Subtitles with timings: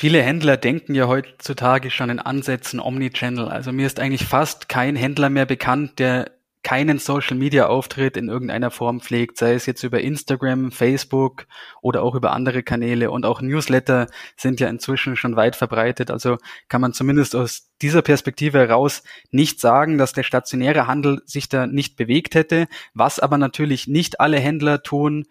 [0.00, 3.48] Viele Händler denken ja heutzutage schon in Ansätzen Omnichannel.
[3.48, 6.30] Also mir ist eigentlich fast kein Händler mehr bekannt, der
[6.62, 11.46] keinen Social Media Auftritt in irgendeiner Form pflegt, sei es jetzt über Instagram, Facebook
[11.82, 14.06] oder auch über andere Kanäle und auch Newsletter
[14.38, 16.10] sind ja inzwischen schon weit verbreitet.
[16.10, 16.38] Also
[16.70, 21.66] kann man zumindest aus dieser Perspektive heraus nicht sagen, dass der stationäre Handel sich da
[21.66, 22.68] nicht bewegt hätte.
[22.94, 25.26] Was aber natürlich nicht alle Händler tun,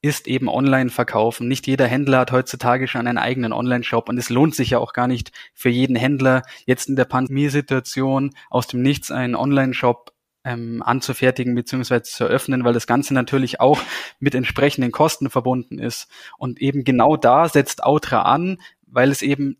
[0.00, 1.48] ist eben online verkaufen.
[1.48, 4.92] Nicht jeder Händler hat heutzutage schon einen eigenen Online-Shop und es lohnt sich ja auch
[4.92, 10.12] gar nicht für jeden Händler jetzt in der Pandemiesituation aus dem Nichts einen Online-Shop
[10.44, 12.02] ähm, anzufertigen bzw.
[12.02, 13.80] zu eröffnen, weil das Ganze natürlich auch
[14.20, 16.08] mit entsprechenden Kosten verbunden ist.
[16.38, 19.58] Und eben genau da setzt Outra an, weil es eben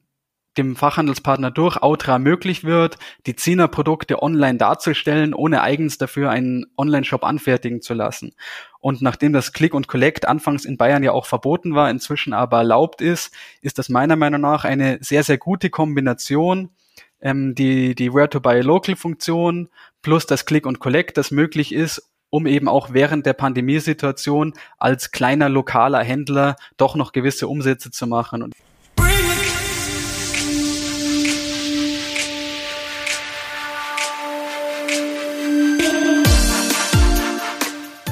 [0.59, 7.25] dem Fachhandelspartner durch Outra möglich wird, die Zina-Produkte online darzustellen, ohne eigens dafür einen Online-Shop
[7.25, 8.35] anfertigen zu lassen.
[8.81, 12.59] Und nachdem das Click und Collect anfangs in Bayern ja auch verboten war, inzwischen aber
[12.59, 13.33] erlaubt ist,
[13.63, 16.71] ist das meiner Meinung nach eine sehr, sehr gute Kombination
[17.21, 19.69] ähm, die, die Where-to-Buy-Local-Funktion
[20.03, 25.11] plus das Click und Collect, das möglich ist, um eben auch während der Pandemiesituation als
[25.11, 28.53] kleiner lokaler Händler doch noch gewisse Umsätze zu machen.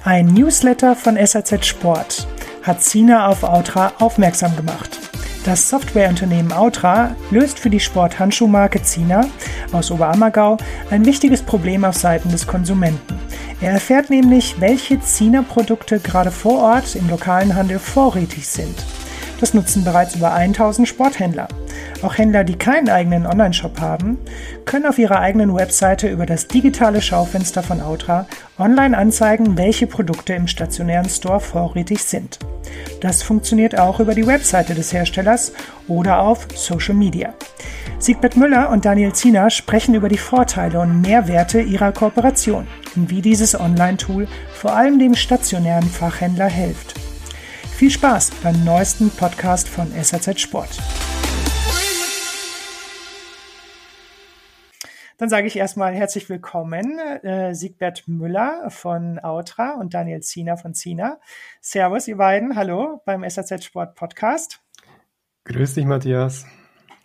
[0.07, 2.29] Ein Newsletter von SAZ Sport
[2.63, 5.01] hat Sina auf Outra aufmerksam gemacht.
[5.45, 9.27] Das Softwareunternehmen Autra löst für die Sporthandschuhmarke Zina
[9.73, 10.59] aus Oberammergau
[10.93, 13.19] ein wichtiges Problem auf Seiten des Konsumenten.
[13.61, 18.77] Er erfährt nämlich, welche Zina-Produkte gerade vor Ort im lokalen Handel vorrätig sind.
[19.41, 21.49] Das nutzen bereits über 1000 Sporthändler.
[22.03, 24.19] Auch Händler, die keinen eigenen Online-Shop haben,
[24.65, 28.27] können auf ihrer eigenen Webseite über das digitale Schaufenster von Outra
[28.59, 32.39] online anzeigen, welche Produkte im stationären Store vorrätig sind.
[33.01, 35.53] Das funktioniert auch über die Webseite des Herstellers
[35.89, 37.35] oder auf Social Media.
[37.99, 43.23] Siegbert Müller und Daniel Ziener sprechen über die Vorteile und Mehrwerte ihrer Kooperation und wie
[43.23, 46.95] dieses Online-Tool vor allem dem stationären Fachhändler hilft.
[47.77, 50.79] Viel Spaß beim neuesten Podcast von SAZ Sport.
[55.19, 60.73] Dann sage ich erstmal herzlich willkommen, äh, Siegbert Müller von Autra und Daniel Ziener von
[60.73, 61.21] Zina.
[61.61, 62.57] Servus, ihr beiden.
[62.57, 64.63] Hallo beim SAZ Sport Podcast.
[65.45, 66.47] Grüß dich, Matthias.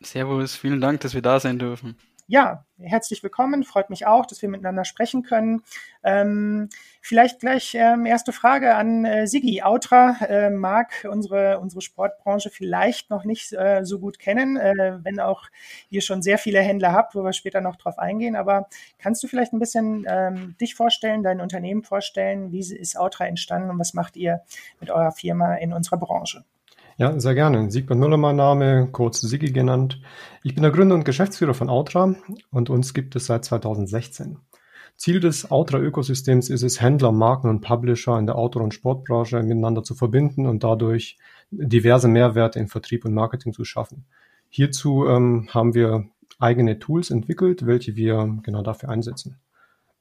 [0.02, 1.98] Servus, vielen Dank, dass wir da sein dürfen
[2.32, 3.66] ja, herzlich willkommen.
[3.66, 5.64] Freut mich auch, dass wir miteinander sprechen können.
[6.02, 6.70] Ähm,
[7.02, 9.62] vielleicht gleich ähm, erste Frage an äh, Sigi.
[9.64, 15.20] Autra äh, mag unsere, unsere Sportbranche vielleicht noch nicht äh, so gut kennen, äh, wenn
[15.20, 15.44] auch
[15.90, 18.36] ihr schon sehr viele Händler habt, wo wir später noch drauf eingehen.
[18.36, 18.70] Aber
[19.00, 22.52] kannst du vielleicht ein bisschen ähm, dich vorstellen, dein Unternehmen vorstellen?
[22.52, 24.42] Wie ist Autra entstanden und was macht ihr
[24.80, 26.46] mit eurer Firma in unserer Branche?
[26.98, 27.72] Ja, sehr gerne.
[27.72, 30.00] Siegbert Müller mein Name, kurz Sigi genannt.
[30.44, 32.16] Ich bin der Gründer und Geschäftsführer von Outra
[32.52, 34.38] und uns gibt es seit 2016.
[35.02, 39.82] Ziel des Outra-Ökosystems ist es, Händler, Marken und Publisher in der Outdoor- und Sportbranche miteinander
[39.82, 41.18] zu verbinden und dadurch
[41.50, 44.06] diverse Mehrwerte in Vertrieb und Marketing zu schaffen.
[44.50, 46.06] Hierzu ähm, haben wir
[46.38, 49.40] eigene Tools entwickelt, welche wir genau dafür einsetzen.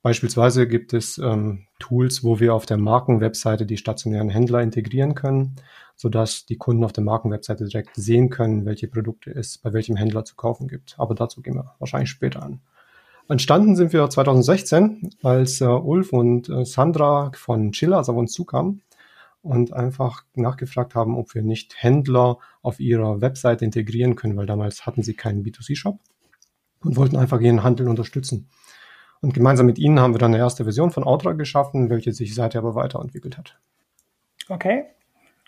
[0.03, 5.57] Beispielsweise gibt es ähm, Tools, wo wir auf der Markenwebseite die stationären Händler integrieren können,
[5.97, 10.27] sodass die Kunden auf der Markenwebseite direkt sehen können, welche Produkte es bei welchem Händler
[10.27, 10.97] zu kaufen gibt.
[10.99, 12.61] Aber dazu gehen wir wahrscheinlich später an.
[13.31, 18.83] Entstanden sind wir 2016, als äh, Ulf und äh, Sandra von Chillers auf uns zukamen
[19.43, 24.85] und einfach nachgefragt haben, ob wir nicht Händler auf ihrer Webseite integrieren können, weil damals
[24.85, 25.99] hatten sie keinen B2C-Shop
[26.83, 28.49] und wollten einfach ihren Handel unterstützen.
[29.21, 32.35] Und gemeinsam mit ihnen haben wir dann eine erste Version von Outra geschaffen, welche sich
[32.35, 33.59] seither aber weiterentwickelt hat.
[34.49, 34.87] Okay,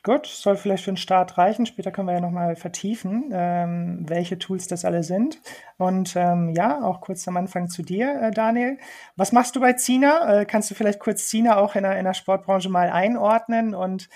[0.02, 0.26] gut.
[0.26, 1.66] Soll vielleicht für den Start reichen.
[1.66, 5.40] Später können wir ja nochmal vertiefen, ähm, welche Tools das alle sind.
[5.78, 8.78] Und ähm, ja, auch kurz am Anfang zu dir, äh, Daniel.
[9.16, 10.40] Was machst du bei Zina?
[10.40, 13.74] Äh, kannst du vielleicht kurz Zina auch in der, in der Sportbranche mal einordnen?
[13.74, 14.08] Und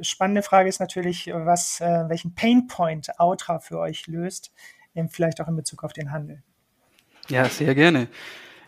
[0.00, 4.52] spannende Frage ist natürlich, was, äh, welchen Painpoint Outra für euch löst,
[5.08, 6.42] vielleicht auch in Bezug auf den Handel.
[7.28, 8.08] Ja, sehr gerne.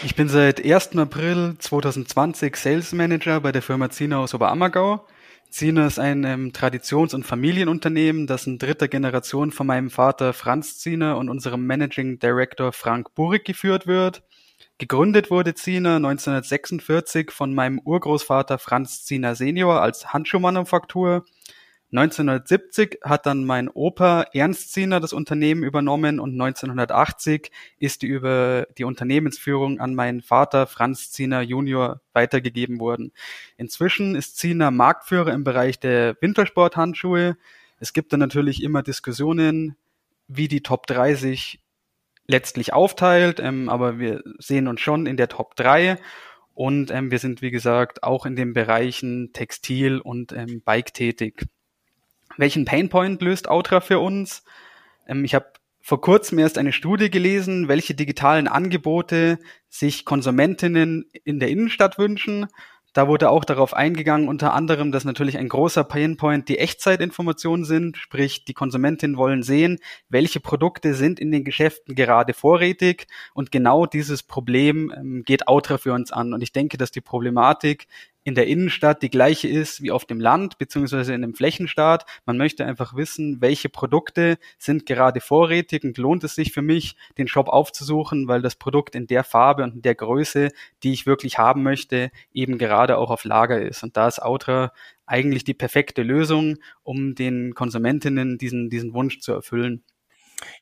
[0.05, 0.97] Ich bin seit 1.
[0.97, 5.07] April 2020 Sales Manager bei der Firma Zina aus Oberammergau.
[5.53, 10.79] Zina ist ein ähm, Traditions- und Familienunternehmen, das in dritter Generation von meinem Vater Franz
[10.79, 14.23] Zina und unserem Managing Director Frank Burig geführt wird.
[14.79, 21.27] Gegründet wurde Zina 1946 von meinem Urgroßvater Franz Zina Senior als Handschuhmanufaktur
[21.93, 28.67] 1970 hat dann mein Opa Ernst Ziener das Unternehmen übernommen und 1980 ist die über
[28.79, 33.13] die Unternehmensführung an meinen Vater Franz Ziener Junior weitergegeben worden.
[33.59, 37.37] Inzwischen ist Ziener Marktführer im Bereich der Wintersporthandschuhe.
[37.79, 39.77] Es gibt dann natürlich immer Diskussionen,
[40.29, 41.61] wie die Top 3 sich
[42.27, 45.99] letztlich aufteilt, ähm, aber wir sehen uns schon in der Top 3
[46.55, 51.47] und ähm, wir sind, wie gesagt, auch in den Bereichen Textil und ähm, Bike tätig.
[52.37, 54.45] Welchen Painpoint löst Outra für uns?
[55.07, 55.47] Ähm, ich habe
[55.81, 59.39] vor kurzem erst eine Studie gelesen, welche digitalen Angebote
[59.69, 62.47] sich Konsumentinnen in der Innenstadt wünschen.
[62.93, 67.97] Da wurde auch darauf eingegangen, unter anderem, dass natürlich ein großer Painpoint die Echtzeitinformationen sind,
[67.97, 69.79] sprich die Konsumentinnen wollen sehen,
[70.11, 75.79] welche Produkte sind in den Geschäften gerade vorrätig und genau dieses Problem ähm, geht Outra
[75.79, 76.35] für uns an.
[76.35, 77.87] Und ich denke, dass die Problematik
[78.25, 82.07] in der Innenstadt die gleiche ist wie auf dem Land beziehungsweise in einem Flächenstaat.
[82.25, 86.97] Man möchte einfach wissen, welche Produkte sind gerade vorrätig und lohnt es sich für mich,
[87.19, 90.51] den Shop aufzusuchen, weil das Produkt in der Farbe und in der Größe,
[90.83, 93.83] die ich wirklich haben möchte, eben gerade auch auf Lager ist.
[93.83, 94.73] Und da ist Outra
[95.07, 99.83] eigentlich die perfekte Lösung, um den Konsumentinnen diesen, diesen Wunsch zu erfüllen.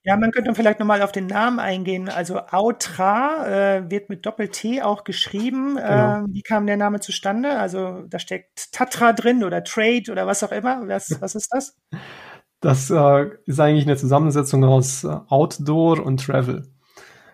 [0.03, 2.09] Ja, man könnte vielleicht nochmal auf den Namen eingehen.
[2.09, 5.77] Also Autra äh, wird mit Doppel-T auch geschrieben.
[5.77, 6.25] Genau.
[6.25, 7.59] Äh, wie kam der Name zustande?
[7.59, 10.87] Also da steckt Tatra drin oder Trade oder was auch immer.
[10.89, 11.77] Was, was ist das?
[12.61, 16.67] Das äh, ist eigentlich eine Zusammensetzung aus äh, Outdoor und Travel.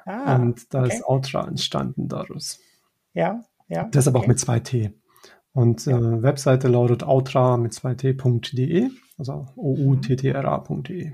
[0.05, 0.95] Ah, und da okay.
[0.95, 2.61] ist Outra entstanden daraus.
[3.13, 3.85] Ja, ja.
[3.93, 4.25] Deshalb okay.
[4.25, 4.93] auch mit zwei T.
[5.57, 11.13] Und äh, Webseite lautet outra mit zwei T.de, also o-u-t-t-r-a.de.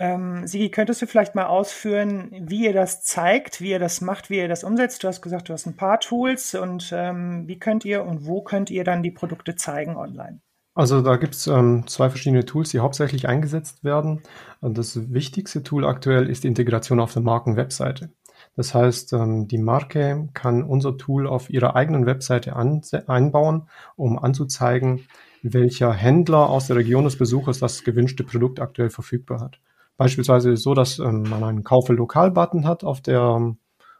[0.00, 4.30] Ähm, Sigi, könntest du vielleicht mal ausführen, wie ihr das zeigt, wie ihr das macht,
[4.30, 5.02] wie ihr das umsetzt?
[5.02, 8.42] Du hast gesagt, du hast ein paar Tools und ähm, wie könnt ihr und wo
[8.42, 10.40] könnt ihr dann die Produkte zeigen online?
[10.74, 14.22] Also da gibt es ähm, zwei verschiedene Tools, die hauptsächlich eingesetzt werden.
[14.60, 18.10] Das wichtigste Tool aktuell ist die Integration auf der Markenwebseite.
[18.54, 25.08] Das heißt, ähm, die Marke kann unser Tool auf ihrer eigenen Webseite einbauen, um anzuzeigen,
[25.42, 29.58] welcher Händler aus der Region des Besuchers das gewünschte Produkt aktuell verfügbar hat.
[29.98, 33.56] Beispielsweise so, dass ähm, man einen Kaufe lokal-Button hat auf der,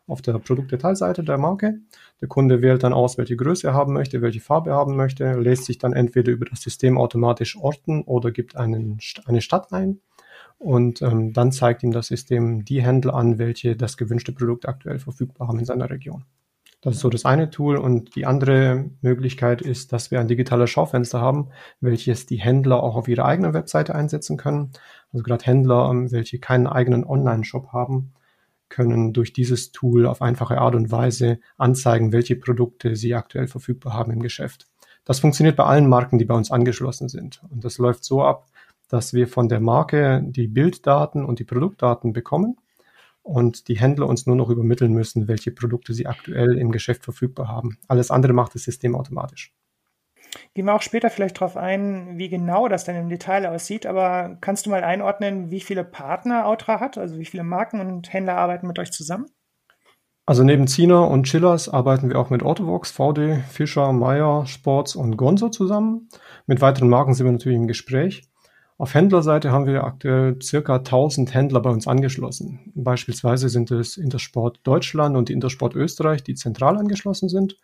[0.06, 1.80] auf der Produktdetailseite der Marke.
[2.20, 5.32] Der Kunde wählt dann aus, welche Größe er haben möchte, welche Farbe er haben möchte,
[5.34, 10.00] lässt sich dann entweder über das System automatisch orten oder gibt einen, eine Stadt ein.
[10.56, 15.00] Und ähm, dann zeigt ihm das System die Händler an, welche das gewünschte Produkt aktuell
[15.00, 16.24] verfügbar haben in seiner Region.
[16.80, 17.76] Das ist so das eine Tool.
[17.76, 21.48] Und die andere Möglichkeit ist, dass wir ein digitales Schaufenster haben,
[21.80, 24.70] welches die Händler auch auf ihrer eigenen Webseite einsetzen können.
[25.12, 28.12] Also gerade Händler, ähm, welche keinen eigenen Online-Shop haben,
[28.68, 33.94] können durch dieses Tool auf einfache Art und Weise anzeigen, welche Produkte sie aktuell verfügbar
[33.94, 34.66] haben im Geschäft.
[35.04, 37.42] Das funktioniert bei allen Marken, die bei uns angeschlossen sind.
[37.50, 38.46] Und das läuft so ab,
[38.88, 42.56] dass wir von der Marke die Bilddaten und die Produktdaten bekommen
[43.22, 47.48] und die Händler uns nur noch übermitteln müssen, welche Produkte sie aktuell im Geschäft verfügbar
[47.48, 47.78] haben.
[47.86, 49.52] Alles andere macht das System automatisch.
[50.54, 54.36] Gehen wir auch später vielleicht darauf ein, wie genau das denn im Detail aussieht, aber
[54.40, 58.36] kannst du mal einordnen, wie viele Partner Outra hat, also wie viele Marken und Händler
[58.36, 59.26] arbeiten mit euch zusammen?
[60.26, 65.16] Also neben Zina und Chillers arbeiten wir auch mit Autovox, VD, Fischer, Meyer, Sports und
[65.16, 66.10] Gonzo zusammen.
[66.46, 68.28] Mit weiteren Marken sind wir natürlich im Gespräch.
[68.76, 72.72] Auf Händlerseite haben wir aktuell circa 1000 Händler bei uns angeschlossen.
[72.74, 77.56] Beispielsweise sind es Intersport Deutschland und Intersport Österreich, die zentral angeschlossen sind.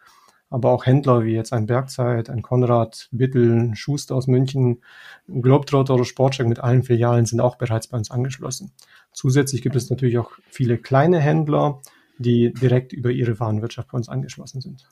[0.55, 4.83] Aber auch Händler wie jetzt ein Bergzeit, ein Konrad, Bittel, Schuster aus München,
[5.27, 8.71] Globetrotter oder Sportcheck mit allen Filialen sind auch bereits bei uns angeschlossen.
[9.13, 11.81] Zusätzlich gibt es natürlich auch viele kleine Händler,
[12.19, 14.89] die direkt über ihre Warenwirtschaft bei uns angeschlossen sind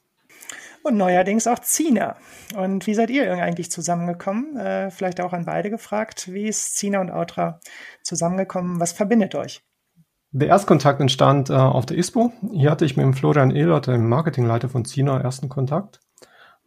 [0.82, 2.16] und neuerdings auch Zina.
[2.56, 4.56] Und wie seid ihr eigentlich zusammengekommen?
[4.56, 6.32] Äh, vielleicht auch an beide gefragt.
[6.32, 7.60] Wie ist Zina und Outra
[8.02, 8.80] zusammengekommen?
[8.80, 9.62] Was verbindet euch?
[10.34, 12.32] Der Erstkontakt entstand äh, auf der ISPO.
[12.52, 16.00] Hier hatte ich mit dem Florian Ehlert, dem Marketingleiter von Zina, ersten Kontakt.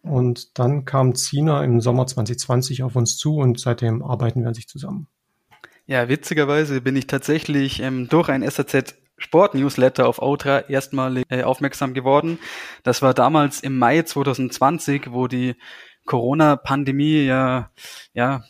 [0.04, 4.54] Und dann kam Zina im Sommer 2020 auf uns zu und seitdem arbeiten wir an
[4.54, 5.08] sich zusammen.
[5.88, 11.96] Ja, witzigerweise bin ich tatsächlich ähm, durch ein SAZ Sport-Newsletter auf Outra erstmal äh, aufmerksam
[11.96, 12.38] geworden.
[12.84, 15.56] Das war damals im Mai 2020, wo die
[16.06, 17.72] Corona-Pandemie ja,
[18.14, 18.44] ja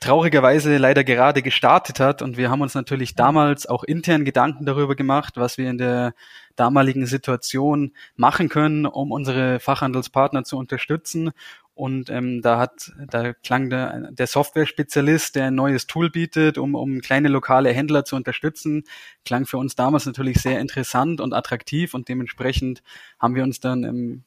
[0.00, 2.22] traurigerweise leider gerade gestartet hat.
[2.22, 6.14] Und wir haben uns natürlich damals auch intern Gedanken darüber gemacht, was wir in der
[6.56, 11.30] damaligen Situation machen können, um unsere Fachhandelspartner zu unterstützen.
[11.74, 16.74] Und ähm, da hat, da klang der, der Software-Spezialist, der ein neues Tool bietet, um,
[16.74, 18.84] um kleine lokale Händler zu unterstützen,
[19.24, 22.82] klang für uns damals natürlich sehr interessant und attraktiv und dementsprechend
[23.18, 24.24] haben wir uns dann ähm,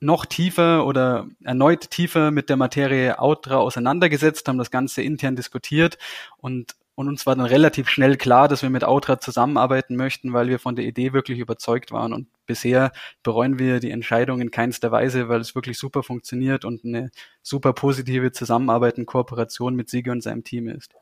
[0.00, 5.98] noch tiefer oder erneut tiefer mit der Materie Outra auseinandergesetzt, haben das Ganze intern diskutiert
[6.38, 10.48] und und uns war dann relativ schnell klar, dass wir mit Outra zusammenarbeiten möchten, weil
[10.48, 12.12] wir von der Idee wirklich überzeugt waren.
[12.12, 12.92] Und bisher
[13.22, 17.10] bereuen wir die Entscheidung in keinster Weise, weil es wirklich super funktioniert und eine
[17.42, 20.94] super positive Zusammenarbeit und Kooperation mit Siege und seinem Team ist.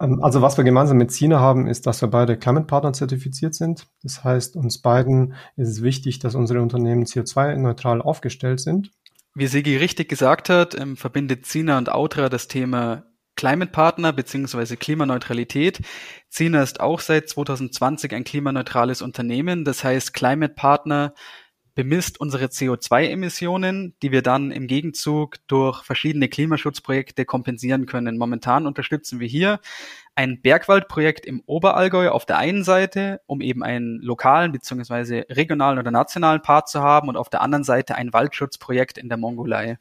[0.00, 3.54] Ähm, also was wir gemeinsam mit Sina haben, ist, dass wir beide Climate Partner zertifiziert
[3.54, 3.86] sind.
[4.02, 8.90] Das heißt, uns beiden ist es wichtig, dass unsere Unternehmen CO2-neutral aufgestellt sind.
[9.34, 13.04] Wie Sigi richtig gesagt hat, ähm, verbindet Sina und Autra das Thema
[13.36, 14.76] Climate Partner bzw.
[14.76, 15.80] Klimaneutralität.
[16.30, 19.64] Sina ist auch seit 2020 ein klimaneutrales Unternehmen.
[19.64, 21.12] Das heißt, Climate Partner
[21.76, 28.16] bemisst unsere CO2-Emissionen, die wir dann im Gegenzug durch verschiedene Klimaschutzprojekte kompensieren können.
[28.16, 29.60] Momentan unterstützen wir hier
[30.14, 35.26] ein Bergwaldprojekt im Oberallgäu auf der einen Seite, um eben einen lokalen bzw.
[35.28, 39.18] regionalen oder nationalen Part zu haben und auf der anderen Seite ein Waldschutzprojekt in der
[39.18, 39.76] Mongolei.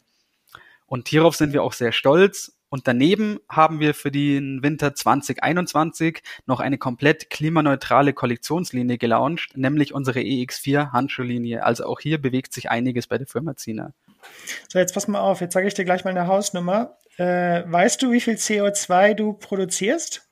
[0.87, 6.21] Und hierauf sind wir auch sehr stolz und daneben haben wir für den Winter 2021
[6.45, 11.63] noch eine komplett klimaneutrale Kollektionslinie gelauncht, nämlich unsere EX4 Handschuhlinie.
[11.63, 13.93] Also auch hier bewegt sich einiges bei der Firma Zina.
[14.67, 16.97] So, jetzt pass mal auf, jetzt sage ich dir gleich mal eine Hausnummer.
[17.15, 20.27] Äh, weißt du, wie viel CO2 du produzierst?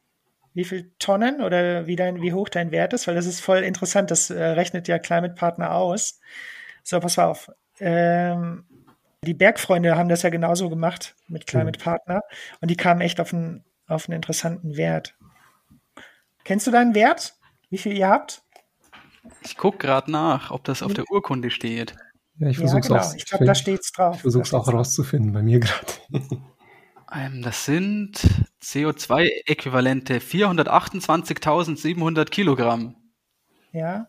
[0.54, 3.08] Wie viel Tonnen oder wie, dein, wie hoch dein Wert ist?
[3.08, 6.20] Weil das ist voll interessant, das äh, rechnet ja Climate Partner aus.
[6.84, 7.50] So, pass mal auf.
[7.80, 8.66] Ähm,
[9.24, 11.84] die Bergfreunde haben das ja genauso gemacht mit Climate mhm.
[11.84, 12.22] Partner
[12.62, 15.16] und die kamen echt auf einen, auf einen interessanten Wert.
[16.44, 17.36] Kennst du deinen Wert?
[17.70, 18.44] Wie viel ihr habt?
[19.42, 21.96] Ich gucke gerade nach, ob das auf der Urkunde steht.
[22.38, 23.00] Ja, ich versuche ja, genau.
[23.00, 23.16] auch.
[23.16, 24.18] Ich glaube, da steht es drauf.
[24.18, 25.94] Ich versuche es auch herauszufinden bei mir gerade.
[27.16, 28.20] Ähm, das sind
[28.64, 32.96] CO2-Äquivalente 428.700 Kilogramm.
[33.72, 34.08] Ja,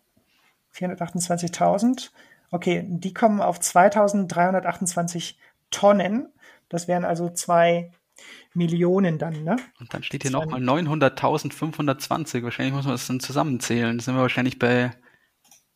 [0.75, 2.13] 428.000.
[2.55, 5.37] Okay, die kommen auf 2328
[5.73, 6.29] Tonnen.
[6.69, 7.91] Das wären also zwei
[8.53, 9.57] Millionen dann, ne?
[9.81, 12.45] Und dann steht hier nochmal 900.520.
[12.45, 13.99] Wahrscheinlich muss man das dann zusammenzählen.
[13.99, 14.93] Da sind wir wahrscheinlich bei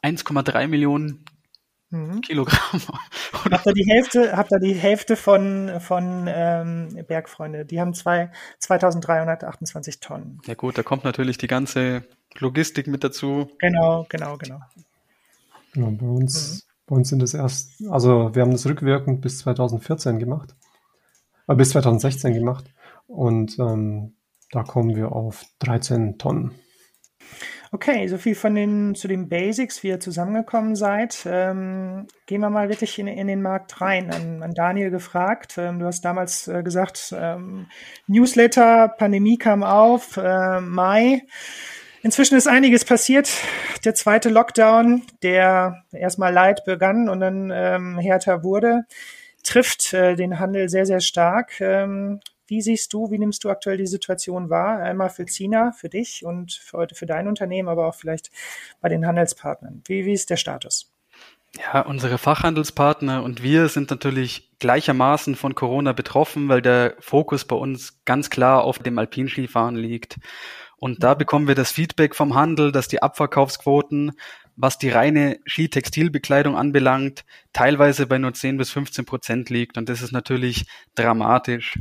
[0.04, 1.24] 1,3 Millionen
[1.90, 2.20] mhm.
[2.20, 2.80] Kilogramm.
[3.50, 7.64] habt ihr die Hälfte, habt ihr die Hälfte von, von ähm, Bergfreunde?
[7.64, 8.30] Die haben zwei,
[8.60, 10.40] 2328 Tonnen.
[10.46, 12.04] Ja gut, da kommt natürlich die ganze
[12.38, 13.50] Logistik mit dazu.
[13.58, 14.60] Genau, genau, genau.
[15.72, 16.67] Genau, bei uns mhm.
[16.88, 20.56] Bei uns sind es erst, also wir haben das rückwirkend bis 2014 gemacht,
[21.46, 22.64] äh, bis 2016 gemacht
[23.06, 24.16] und ähm,
[24.50, 26.52] da kommen wir auf 13 Tonnen.
[27.70, 31.26] Okay, so viel von den zu den Basics, wie ihr zusammengekommen seid.
[31.26, 34.10] Ähm, gehen wir mal wirklich in, in den Markt rein.
[34.10, 35.56] An, an Daniel gefragt.
[35.58, 37.66] Ähm, du hast damals äh, gesagt, ähm,
[38.06, 41.20] Newsletter, Pandemie kam auf, äh, Mai.
[42.02, 43.28] Inzwischen ist einiges passiert.
[43.84, 48.84] Der zweite Lockdown, der erstmal leid begann und dann ähm, härter wurde,
[49.42, 51.60] trifft äh, den Handel sehr, sehr stark.
[51.60, 54.78] Ähm, wie siehst du, wie nimmst du aktuell die Situation wahr?
[54.78, 58.30] Einmal für China, für dich und für, heute für dein Unternehmen, aber auch vielleicht
[58.80, 59.82] bei den Handelspartnern.
[59.86, 60.92] Wie, wie ist der Status?
[61.56, 67.56] Ja, unsere Fachhandelspartner und wir sind natürlich gleichermaßen von Corona betroffen, weil der Fokus bei
[67.56, 70.18] uns ganz klar auf dem Alpinskifahren liegt.
[70.78, 74.12] Und da bekommen wir das Feedback vom Handel, dass die Abverkaufsquoten,
[74.56, 79.78] was die reine Skitextilbekleidung anbelangt, teilweise bei nur 10 bis 15 Prozent liegt.
[79.78, 81.78] Und das ist natürlich dramatisch.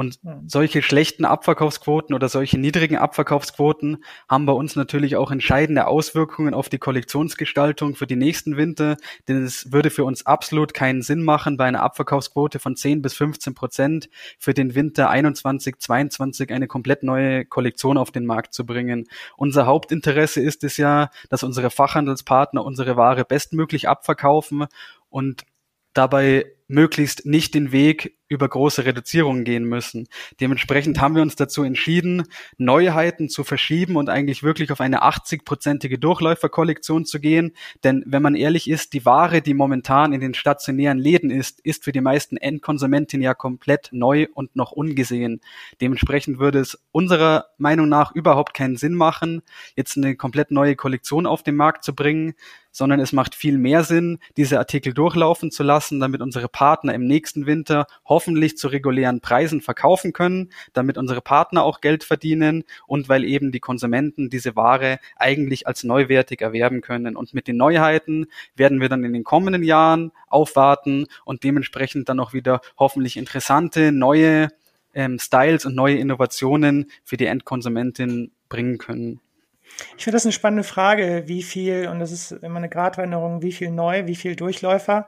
[0.00, 6.54] Und solche schlechten Abverkaufsquoten oder solche niedrigen Abverkaufsquoten haben bei uns natürlich auch entscheidende Auswirkungen
[6.54, 8.96] auf die Kollektionsgestaltung für die nächsten Winter,
[9.28, 13.12] denn es würde für uns absolut keinen Sinn machen, bei einer Abverkaufsquote von 10 bis
[13.12, 18.64] 15 Prozent für den Winter 21, 22 eine komplett neue Kollektion auf den Markt zu
[18.64, 19.06] bringen.
[19.36, 24.64] Unser Hauptinteresse ist es ja, dass unsere Fachhandelspartner unsere Ware bestmöglich abverkaufen
[25.10, 25.44] und
[25.92, 30.06] dabei möglichst nicht den Weg über große Reduzierungen gehen müssen.
[30.40, 32.22] Dementsprechend haben wir uns dazu entschieden,
[32.58, 37.52] Neuheiten zu verschieben und eigentlich wirklich auf eine 80-prozentige Durchläuferkollektion zu gehen.
[37.82, 41.82] Denn wenn man ehrlich ist, die Ware, die momentan in den stationären Läden ist, ist
[41.82, 45.40] für die meisten Endkonsumentinnen ja komplett neu und noch ungesehen.
[45.80, 49.42] Dementsprechend würde es unserer Meinung nach überhaupt keinen Sinn machen,
[49.74, 52.34] jetzt eine komplett neue Kollektion auf den Markt zu bringen,
[52.72, 57.06] sondern es macht viel mehr Sinn, diese Artikel durchlaufen zu lassen, damit unsere Partner im
[57.06, 63.08] nächsten Winter hoffentlich zu regulären Preisen verkaufen können, damit unsere Partner auch Geld verdienen und
[63.08, 67.16] weil eben die Konsumenten diese Ware eigentlich als neuwertig erwerben können.
[67.16, 68.26] Und mit den Neuheiten
[68.56, 73.90] werden wir dann in den kommenden Jahren aufwarten und dementsprechend dann auch wieder hoffentlich interessante
[73.90, 74.48] neue
[74.92, 79.20] ähm, Styles und neue Innovationen für die Endkonsumentin bringen können.
[79.96, 83.52] Ich finde das eine spannende Frage, wie viel, und das ist immer eine Gratwanderung, wie
[83.52, 85.06] viel neu, wie viel Durchläufer.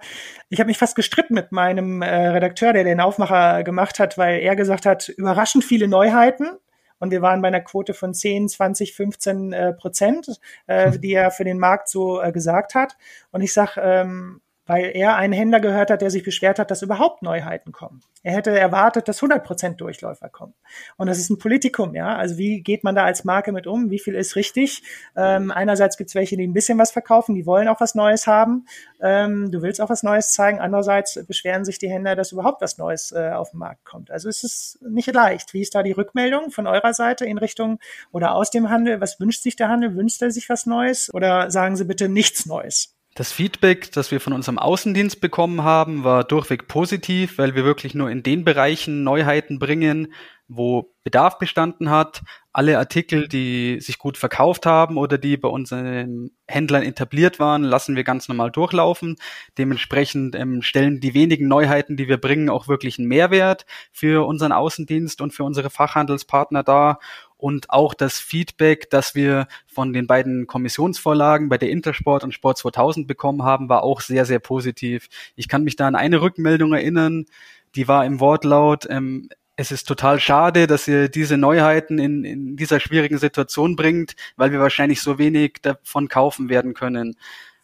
[0.48, 4.40] Ich habe mich fast gestritten mit meinem äh, Redakteur, der den Aufmacher gemacht hat, weil
[4.40, 6.58] er gesagt hat, überraschend viele Neuheiten.
[6.98, 11.30] Und wir waren bei einer Quote von 10, 20, 15 äh, Prozent, äh, die er
[11.30, 12.96] für den Markt so äh, gesagt hat.
[13.30, 16.82] Und ich sage, ähm, weil er einen Händler gehört hat, der sich beschwert hat, dass
[16.82, 18.00] überhaupt Neuheiten kommen.
[18.22, 20.54] Er hätte erwartet, dass 100% Durchläufer kommen.
[20.96, 22.16] Und das ist ein Politikum, ja.
[22.16, 23.90] Also wie geht man da als Marke mit um?
[23.90, 24.82] Wie viel ist richtig?
[25.16, 28.26] Ähm, einerseits gibt es welche, die ein bisschen was verkaufen, die wollen auch was Neues
[28.26, 28.66] haben.
[29.00, 30.60] Ähm, du willst auch was Neues zeigen.
[30.60, 34.10] Andererseits beschweren sich die Händler, dass überhaupt was Neues äh, auf den Markt kommt.
[34.12, 35.52] Also es ist nicht leicht.
[35.54, 37.80] Wie ist da die Rückmeldung von eurer Seite in Richtung
[38.12, 39.00] oder aus dem Handel?
[39.00, 39.96] Was wünscht sich der Handel?
[39.96, 41.12] Wünscht er sich was Neues?
[41.12, 42.94] Oder sagen sie bitte nichts Neues?
[43.14, 47.94] Das Feedback, das wir von unserem Außendienst bekommen haben, war durchweg positiv, weil wir wirklich
[47.94, 50.14] nur in den Bereichen Neuheiten bringen,
[50.48, 52.22] wo Bedarf bestanden hat.
[52.54, 57.96] Alle Artikel, die sich gut verkauft haben oder die bei unseren Händlern etabliert waren, lassen
[57.96, 59.16] wir ganz normal durchlaufen.
[59.58, 64.52] Dementsprechend ähm, stellen die wenigen Neuheiten, die wir bringen, auch wirklich einen Mehrwert für unseren
[64.52, 66.98] Außendienst und für unsere Fachhandelspartner da
[67.42, 72.58] und auch das Feedback, das wir von den beiden Kommissionsvorlagen bei der Intersport und Sport
[72.58, 75.08] 2000 bekommen haben, war auch sehr, sehr positiv.
[75.34, 77.26] Ich kann mich da an eine Rückmeldung erinnern,
[77.74, 82.56] die war im Wortlaut, ähm, es ist total schade, dass ihr diese Neuheiten in, in
[82.56, 87.16] dieser schwierigen Situation bringt, weil wir wahrscheinlich so wenig davon kaufen werden können.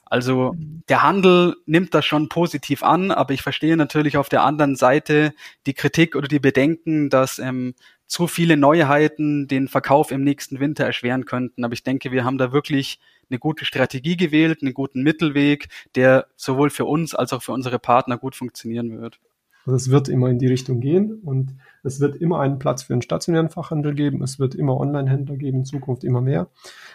[0.06, 0.56] Also
[0.88, 5.34] der Handel nimmt das schon positiv an, aber ich verstehe natürlich auf der anderen Seite
[5.66, 7.74] die Kritik oder die Bedenken, dass ähm,
[8.08, 11.64] zu viele Neuheiten den Verkauf im nächsten Winter erschweren könnten.
[11.64, 12.98] Aber ich denke, wir haben da wirklich
[13.30, 17.78] eine gute Strategie gewählt, einen guten Mittelweg, der sowohl für uns als auch für unsere
[17.78, 19.20] Partner gut funktionieren wird.
[19.66, 22.94] Also es wird immer in die Richtung gehen und es wird immer einen Platz für
[22.94, 24.22] einen stationären Fachhandel geben.
[24.22, 26.48] Es wird immer Online-Händler geben, in Zukunft immer mehr.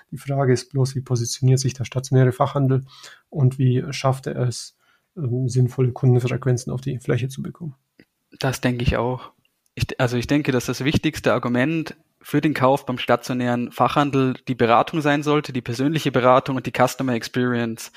[0.09, 2.85] Die Frage ist bloß, wie positioniert sich der stationäre Fachhandel
[3.29, 4.75] und wie schafft er es,
[5.15, 7.75] ähm, sinnvolle Kundenfrequenzen auf die Fläche zu bekommen.
[8.39, 9.31] Das denke ich auch
[9.75, 14.55] ich, also ich denke, dass das wichtigste Argument für den Kauf beim stationären Fachhandel die
[14.55, 17.91] Beratung sein sollte, die persönliche Beratung und die Customer Experience.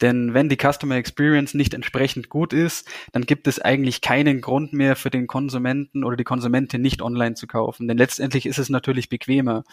[0.00, 4.72] Denn wenn die Customer Experience nicht entsprechend gut ist, dann gibt es eigentlich keinen Grund
[4.72, 7.88] mehr für den Konsumenten oder die Konsumentin nicht online zu kaufen.
[7.88, 9.64] Denn letztendlich ist es natürlich bequemer.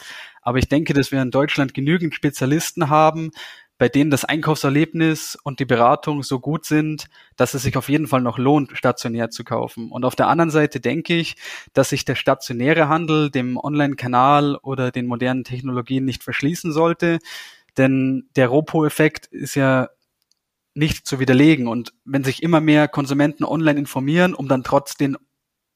[0.41, 3.29] Aber ich denke, dass wir in Deutschland genügend Spezialisten haben,
[3.79, 7.05] bei denen das Einkaufserlebnis und die Beratung so gut sind,
[7.37, 9.89] dass es sich auf jeden Fall noch lohnt, stationär zu kaufen.
[9.89, 11.37] Und auf der anderen Seite denke ich,
[11.73, 17.19] dass sich der stationäre Handel dem Online-Kanal oder den modernen Technologien nicht verschließen sollte.
[17.77, 19.87] Denn der Ropo-Effekt ist ja
[20.73, 21.69] nicht zu widerlegen.
[21.69, 25.17] Und wenn sich immer mehr Konsumenten online informieren, um dann trotzdem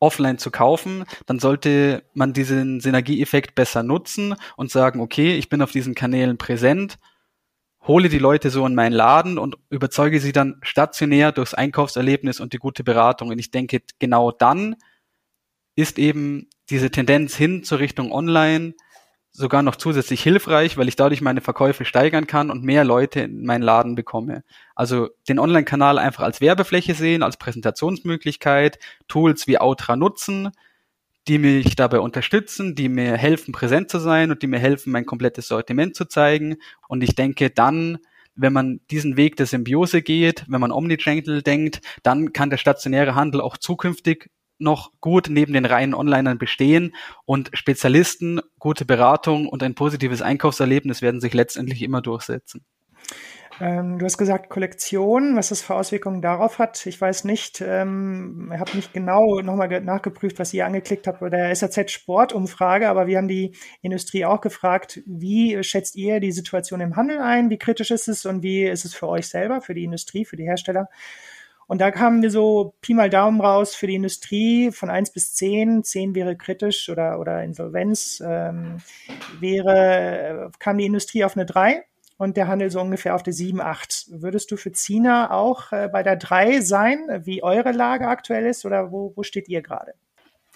[0.02, 5.62] offline zu kaufen, dann sollte man diesen Synergieeffekt besser nutzen und sagen, okay, ich bin
[5.62, 6.98] auf diesen Kanälen präsent
[7.88, 12.54] hole die Leute so in meinen Laden und überzeuge sie dann stationär durchs Einkaufserlebnis und
[12.54, 13.30] die gute Beratung.
[13.30, 14.76] Und ich denke, genau dann
[15.76, 18.74] ist eben diese Tendenz hin zur Richtung Online
[19.32, 23.44] sogar noch zusätzlich hilfreich, weil ich dadurch meine Verkäufe steigern kann und mehr Leute in
[23.46, 24.44] meinen Laden bekomme.
[24.76, 30.52] Also den Online-Kanal einfach als Werbefläche sehen, als Präsentationsmöglichkeit, Tools wie Outra nutzen,
[31.28, 35.06] die mich dabei unterstützen, die mir helfen, präsent zu sein und die mir helfen, mein
[35.06, 36.58] komplettes Sortiment zu zeigen.
[36.88, 38.00] Und ich denke dann,
[38.36, 43.16] wenn man diesen Weg der Symbiose geht, wenn man Omnichannel denkt, dann kann der stationäre
[43.16, 49.62] Handel auch zukünftig noch gut neben den reinen Onlinern bestehen und Spezialisten, gute Beratung und
[49.64, 52.64] ein positives Einkaufserlebnis werden sich letztendlich immer durchsetzen.
[53.62, 56.86] Ähm, du hast gesagt Kollektion, was das für Auswirkungen darauf hat.
[56.86, 61.30] Ich weiß nicht, ähm, ich habe nicht genau nochmal nachgeprüft, was ihr angeklickt habt bei
[61.30, 66.82] der SAZ Sportumfrage, aber wir haben die Industrie auch gefragt, wie schätzt ihr die Situation
[66.82, 67.50] im Handel ein?
[67.50, 70.38] Wie kritisch ist es und wie ist es für euch selber, für die Industrie, für
[70.38, 70.90] die Hersteller?
[71.68, 75.34] Und da kamen wir so Pi mal Daumen raus für die Industrie von eins bis
[75.34, 75.84] zehn.
[75.84, 78.22] Zehn wäre kritisch oder, oder Insolvenz.
[78.26, 78.78] Ähm,
[79.40, 81.86] wäre, kam die Industrie auf eine drei
[82.18, 84.08] und der Handel so ungefähr auf der 7, 8.
[84.10, 88.66] Würdest du für Zina auch äh, bei der 3 sein, wie eure Lage aktuell ist
[88.66, 89.94] oder wo, wo steht ihr gerade?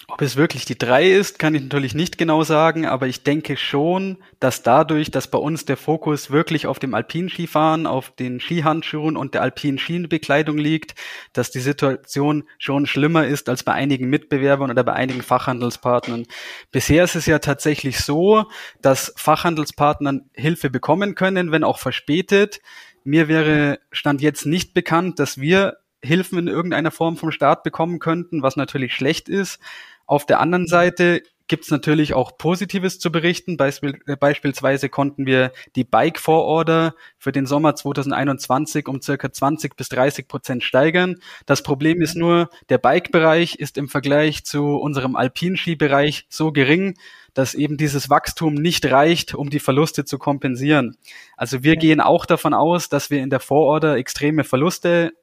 [0.10, 3.58] Ob es wirklich die drei ist, kann ich natürlich nicht genau sagen, aber ich denke
[3.58, 9.18] schon, dass dadurch, dass bei uns der Fokus wirklich auf dem Alpinskifahren, auf den Skihandschuhen
[9.18, 10.96] und der alpinen Schienenbekleidung liegt,
[11.34, 16.26] dass die Situation schon schlimmer ist als bei einigen Mitbewerbern oder bei einigen Fachhandelspartnern.
[16.72, 18.46] Bisher ist es ja tatsächlich so,
[18.82, 22.62] dass Fachhandelspartnern Hilfe bekommen können, wenn auch verspätet.
[23.04, 28.00] Mir wäre Stand jetzt nicht bekannt, dass wir Hilfen in irgendeiner Form vom Staat bekommen
[28.00, 29.60] könnten, was natürlich schlecht ist.
[30.06, 33.58] Auf der anderen Seite gibt es natürlich auch Positives zu berichten.
[33.58, 39.76] Beispiel, äh, beispielsweise konnten wir die Bike Vororder für den Sommer 2021 um circa 20
[39.76, 41.16] bis 30 Prozent steigern.
[41.46, 46.96] Das Problem ist nur, der Bike-Bereich ist im Vergleich zu unserem Alpinski-Bereich so gering,
[47.34, 50.98] dass eben dieses Wachstum nicht reicht, um die Verluste zu kompensieren.
[51.38, 55.14] Also wir gehen auch davon aus, dass wir in der Vororder extreme Verluste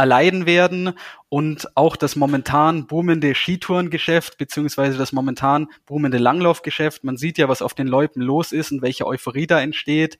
[0.00, 0.94] erleiden werden
[1.28, 7.04] und auch das momentan boomende Skitourengeschäft beziehungsweise das momentan boomende Langlaufgeschäft.
[7.04, 10.18] Man sieht ja, was auf den Leuten los ist und welche Euphorie da entsteht.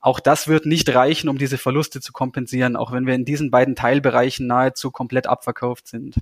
[0.00, 3.50] Auch das wird nicht reichen, um diese Verluste zu kompensieren, auch wenn wir in diesen
[3.50, 6.16] beiden Teilbereichen nahezu komplett abverkauft sind.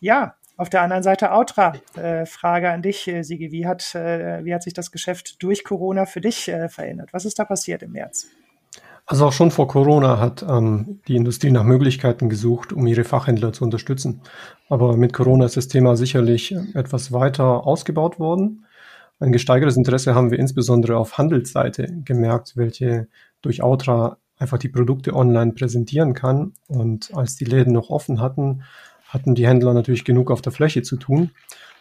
[0.00, 1.72] Ja, auf der anderen Seite Autra.
[1.96, 3.50] Äh, Frage an dich, äh, Sigi.
[3.50, 7.14] Wie hat, äh, wie hat sich das Geschäft durch Corona für dich äh, verändert?
[7.14, 8.28] Was ist da passiert im März?
[9.06, 13.52] Also auch schon vor Corona hat ähm, die Industrie nach Möglichkeiten gesucht, um ihre Fachhändler
[13.52, 14.22] zu unterstützen.
[14.68, 18.64] Aber mit Corona ist das Thema sicherlich etwas weiter ausgebaut worden.
[19.18, 23.08] Ein gesteigertes Interesse haben wir insbesondere auf Handelsseite gemerkt, welche
[23.40, 26.54] durch Outra einfach die Produkte online präsentieren kann.
[26.68, 28.62] Und als die Läden noch offen hatten,
[29.08, 31.30] hatten die Händler natürlich genug auf der Fläche zu tun.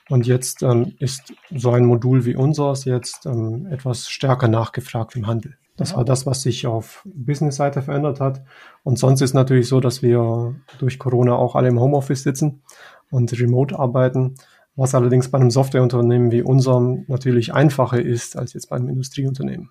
[0.09, 5.27] Und jetzt ähm, ist so ein Modul wie unseres jetzt ähm, etwas stärker nachgefragt im
[5.27, 5.57] Handel.
[5.81, 8.43] Das war das, was sich auf Business-Seite verändert hat.
[8.83, 12.61] Und sonst ist natürlich so, dass wir durch Corona auch alle im Homeoffice sitzen
[13.09, 14.35] und remote arbeiten
[14.75, 19.69] was allerdings bei einem Softwareunternehmen wie unserem natürlich einfacher ist als jetzt bei einem Industrieunternehmen.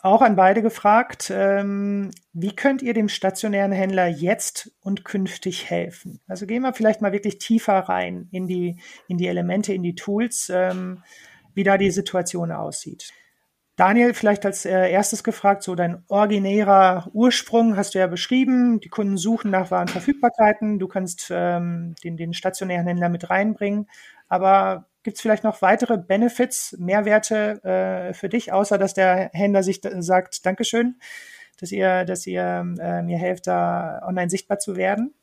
[0.00, 6.20] Auch an beide gefragt, ähm, wie könnt ihr dem stationären Händler jetzt und künftig helfen?
[6.28, 9.94] Also gehen wir vielleicht mal wirklich tiefer rein in die, in die Elemente, in die
[9.94, 11.02] Tools, ähm,
[11.54, 13.12] wie da die Situation aussieht.
[13.76, 18.80] Daniel, vielleicht als äh, erstes gefragt, so dein originärer Ursprung hast du ja beschrieben.
[18.80, 20.78] Die Kunden suchen nach Warenverfügbarkeiten.
[20.78, 23.88] Du kannst ähm, den, den stationären Händler mit reinbringen.
[24.28, 29.62] Aber gibt es vielleicht noch weitere Benefits, Mehrwerte äh, für dich, außer dass der Händler
[29.62, 30.96] sich sagt, Dankeschön,
[31.58, 35.14] dass ihr, dass ihr äh, mir helft, da online sichtbar zu werden?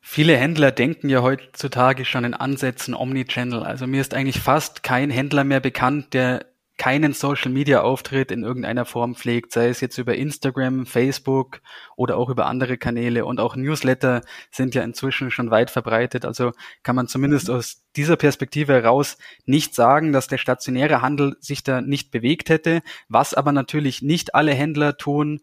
[0.00, 3.62] Viele Händler denken ja heutzutage schon in Ansätzen Omnichannel.
[3.62, 9.14] Also mir ist eigentlich fast kein Händler mehr bekannt, der keinen Social-Media-Auftritt in irgendeiner Form
[9.14, 11.60] pflegt, sei es jetzt über Instagram, Facebook
[11.96, 13.24] oder auch über andere Kanäle.
[13.24, 16.24] Und auch Newsletter sind ja inzwischen schon weit verbreitet.
[16.24, 21.62] Also kann man zumindest aus dieser Perspektive heraus nicht sagen, dass der stationäre Handel sich
[21.62, 22.82] da nicht bewegt hätte.
[23.08, 25.40] Was aber natürlich nicht alle Händler tun,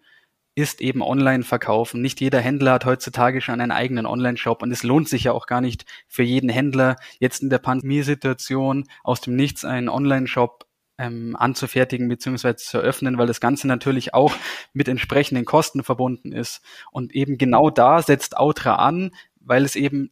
[0.56, 2.02] ist eben online verkaufen.
[2.02, 5.48] Nicht jeder Händler hat heutzutage schon einen eigenen Online-Shop und es lohnt sich ja auch
[5.48, 10.66] gar nicht für jeden Händler jetzt in der Pandemiesituation aus dem Nichts einen Online-Shop
[11.00, 12.56] ähm, anzufertigen bzw.
[12.56, 14.36] zu eröffnen, weil das Ganze natürlich auch
[14.74, 16.62] mit entsprechenden Kosten verbunden ist.
[16.92, 20.12] Und eben genau da setzt Outra an, weil es eben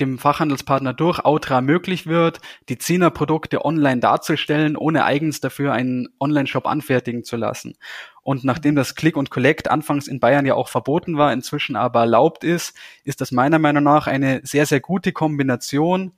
[0.00, 6.66] dem Fachhandelspartner durch Outra möglich wird, die Zina-Produkte online darzustellen, ohne eigens dafür einen Online-Shop
[6.66, 7.74] anfertigen zu lassen.
[8.22, 12.00] Und nachdem das Click und Collect anfangs in Bayern ja auch verboten war, inzwischen aber
[12.00, 16.12] erlaubt ist, ist das meiner Meinung nach eine sehr, sehr gute Kombination,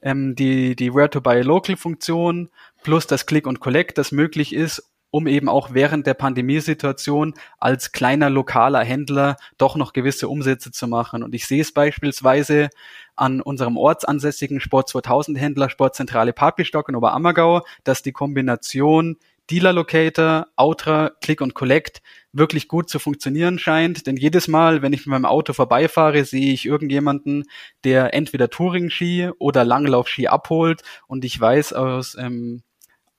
[0.00, 2.50] ähm, die, die Where-to-Buy-Local-Funktion
[2.86, 7.90] plus das Click und Collect, das möglich ist, um eben auch während der Pandemiesituation als
[7.90, 11.24] kleiner lokaler Händler doch noch gewisse Umsätze zu machen.
[11.24, 12.70] Und ich sehe es beispielsweise
[13.16, 19.16] an unserem ortsansässigen Sport 2000 Händler Sportzentrale Papistock in Oberammergau, dass die Kombination
[19.50, 24.06] Dealer Locator, Outra, Click und Collect wirklich gut zu funktionieren scheint.
[24.06, 27.46] Denn jedes Mal, wenn ich mit meinem Auto vorbeifahre, sehe ich irgendjemanden,
[27.82, 30.82] der entweder Touring-Ski oder Langlauf-Ski abholt.
[31.08, 32.62] Und ich weiß aus ähm,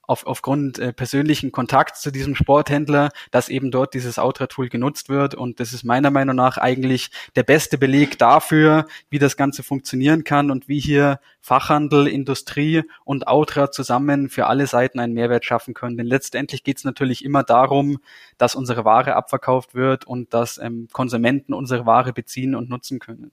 [0.07, 5.35] auf, aufgrund äh, persönlichen Kontakts zu diesem Sporthändler, dass eben dort dieses Outra-Tool genutzt wird.
[5.35, 10.23] Und das ist meiner Meinung nach eigentlich der beste Beleg dafür, wie das Ganze funktionieren
[10.23, 15.73] kann und wie hier Fachhandel, Industrie und Outra zusammen für alle Seiten einen Mehrwert schaffen
[15.73, 15.97] können.
[15.97, 17.99] Denn letztendlich geht es natürlich immer darum,
[18.37, 23.31] dass unsere Ware abverkauft wird und dass ähm, Konsumenten unsere Ware beziehen und nutzen können.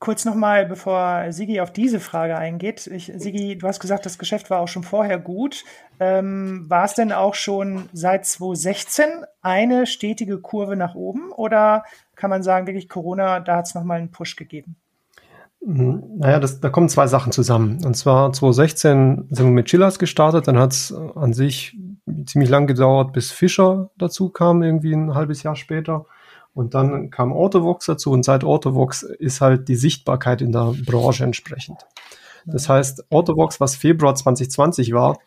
[0.00, 2.86] Kurz nochmal, bevor Sigi auf diese Frage eingeht.
[2.86, 5.62] Ich, Sigi, du hast gesagt, das Geschäft war auch schon vorher gut.
[6.00, 9.04] Ähm, war es denn auch schon seit 2016
[9.42, 11.84] eine stetige Kurve nach oben oder
[12.16, 14.76] kann man sagen, wirklich Corona, da hat es nochmal einen Push gegeben?
[15.60, 16.02] Mhm.
[16.16, 17.84] Naja, das, da kommen zwei Sachen zusammen.
[17.84, 21.76] Und zwar 2016 sind wir mit Chillers gestartet, dann hat es an sich
[22.24, 26.06] ziemlich lang gedauert, bis Fischer dazu kam, irgendwie ein halbes Jahr später.
[26.52, 31.24] Und dann kam Autovox dazu und seit Autovox ist halt die Sichtbarkeit in der Branche
[31.24, 31.86] entsprechend.
[32.46, 35.18] Das heißt, Autovox, was Februar 2020 war,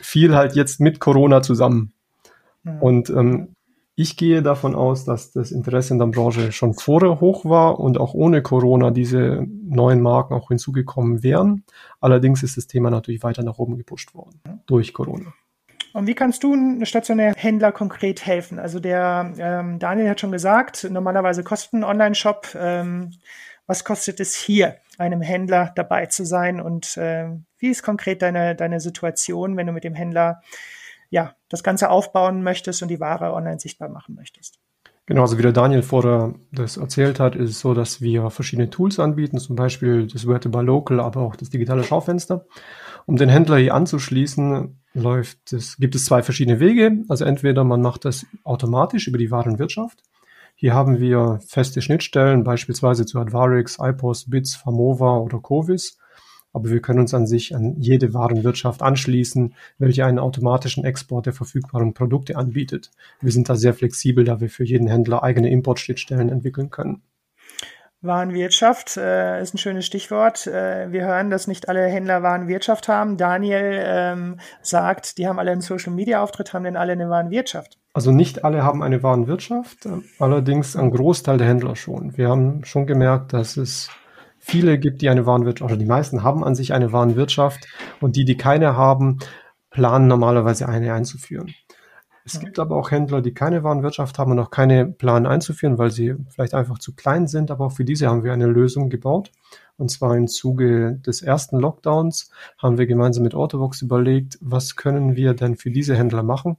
[0.00, 1.92] fiel halt jetzt mit Corona zusammen.
[2.80, 3.54] Und ähm,
[3.94, 7.98] ich gehe davon aus, dass das Interesse in der Branche schon vorher hoch war und
[7.98, 11.64] auch ohne Corona diese neuen Marken auch hinzugekommen wären.
[12.00, 15.34] Allerdings ist das Thema natürlich weiter nach oben gepusht worden durch Corona.
[15.92, 18.58] Und wie kannst du einem stationären Händler konkret helfen?
[18.58, 22.48] Also der ähm, Daniel hat schon gesagt, normalerweise kostet ein Online-Shop.
[22.58, 23.12] Ähm,
[23.66, 26.60] was kostet es hier, einem Händler dabei zu sein?
[26.60, 27.28] Und äh,
[27.58, 30.42] wie ist konkret deine, deine Situation, wenn du mit dem Händler
[31.10, 34.58] ja, das Ganze aufbauen möchtest und die Ware online sichtbar machen möchtest?
[35.06, 38.70] Genau, also wie der Daniel vorher das erzählt hat, ist es so, dass wir verschiedene
[38.70, 42.46] Tools anbieten, zum Beispiel das Vertable Local, aber auch das digitale Schaufenster.
[43.04, 47.04] Um den Händler hier anzuschließen, läuft es, gibt es zwei verschiedene Wege.
[47.08, 50.02] Also entweder man macht das automatisch über die Warenwirtschaft.
[50.54, 55.98] Hier haben wir feste Schnittstellen, beispielsweise zu Advarix, iPOS, Bits, Famova oder Covis
[56.52, 61.32] aber wir können uns an sich an jede Warenwirtschaft anschließen, welche einen automatischen Export der
[61.32, 62.90] verfügbaren Produkte anbietet.
[63.20, 67.02] Wir sind da sehr flexibel, da wir für jeden Händler eigene Importschnittstellen entwickeln können.
[68.02, 70.46] Warenwirtschaft äh, ist ein schönes Stichwort.
[70.48, 73.16] Äh, wir hören, dass nicht alle Händler Warenwirtschaft haben.
[73.16, 77.78] Daniel ähm, sagt, die haben alle einen Social-Media-Auftritt, haben denn alle eine Warenwirtschaft?
[77.94, 79.86] Also nicht alle haben eine Warenwirtschaft,
[80.18, 82.16] allerdings ein Großteil der Händler schon.
[82.16, 83.90] Wir haben schon gemerkt, dass es
[84.38, 87.66] viele gibt, die eine Warenwirtschaft, oder die meisten haben an sich eine Warenwirtschaft
[88.00, 89.18] und die, die keine haben,
[89.70, 91.54] planen normalerweise eine einzuführen.
[92.24, 95.90] Es gibt aber auch Händler, die keine Warenwirtschaft haben und noch keine planen einzuführen, weil
[95.90, 97.50] sie vielleicht einfach zu klein sind.
[97.50, 99.32] Aber auch für diese haben wir eine Lösung gebaut.
[99.76, 105.16] Und zwar im Zuge des ersten Lockdowns haben wir gemeinsam mit Autovox überlegt, was können
[105.16, 106.58] wir denn für diese Händler machen?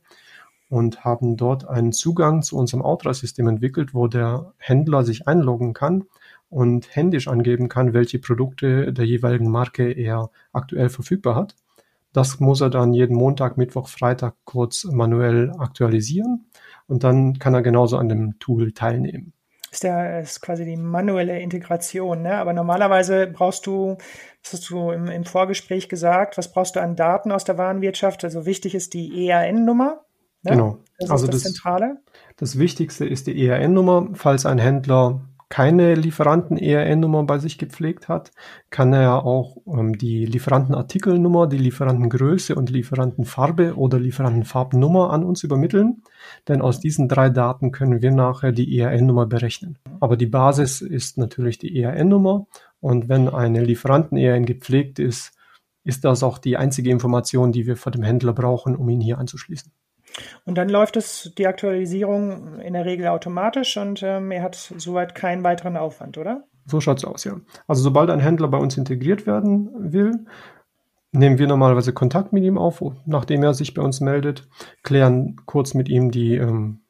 [0.69, 6.06] Und haben dort einen Zugang zu unserem Outra-System entwickelt, wo der Händler sich einloggen kann
[6.49, 11.56] und händisch angeben kann, welche Produkte der jeweiligen Marke er aktuell verfügbar hat.
[12.13, 16.45] Das muss er dann jeden Montag, Mittwoch, Freitag kurz manuell aktualisieren
[16.88, 19.34] und dann kann er genauso an dem Tool teilnehmen.
[19.71, 22.38] Ist, der, ist quasi die manuelle Integration, ne?
[22.38, 23.97] aber normalerweise brauchst du,
[24.43, 28.23] das hast du im, im Vorgespräch gesagt, was brauchst du an Daten aus der Warenwirtschaft?
[28.23, 30.06] Also wichtig ist die ERN-Nummer.
[30.43, 30.52] Ne?
[30.52, 30.78] Genau.
[30.99, 31.97] Das also ist das, das Zentrale.
[32.38, 35.21] Das Wichtigste ist die ERN-Nummer, falls ein Händler
[35.53, 38.31] keine Lieferanten-ERN-Nummer bei sich gepflegt hat,
[38.71, 46.01] kann er auch ähm, die Lieferantenartikelnummer, die Lieferantengröße und Lieferantenfarbe oder Lieferantenfarbnummer an uns übermitteln.
[46.47, 49.77] Denn aus diesen drei Daten können wir nachher die ERN-Nummer berechnen.
[49.99, 52.47] Aber die Basis ist natürlich die ERN-Nummer.
[52.79, 55.37] Und wenn eine Lieferanten-ERN gepflegt ist,
[55.83, 59.19] ist das auch die einzige Information, die wir vor dem Händler brauchen, um ihn hier
[59.19, 59.71] anzuschließen.
[60.45, 65.15] Und dann läuft es die Aktualisierung in der Regel automatisch und ähm, er hat soweit
[65.15, 66.43] keinen weiteren Aufwand, oder?
[66.65, 67.39] So schaut es aus, ja.
[67.67, 70.26] Also sobald ein Händler bei uns integriert werden will,
[71.12, 74.47] nehmen wir normalerweise Kontakt mit ihm auf, nachdem er sich bei uns meldet,
[74.84, 76.82] klären kurz mit ihm die, ähm,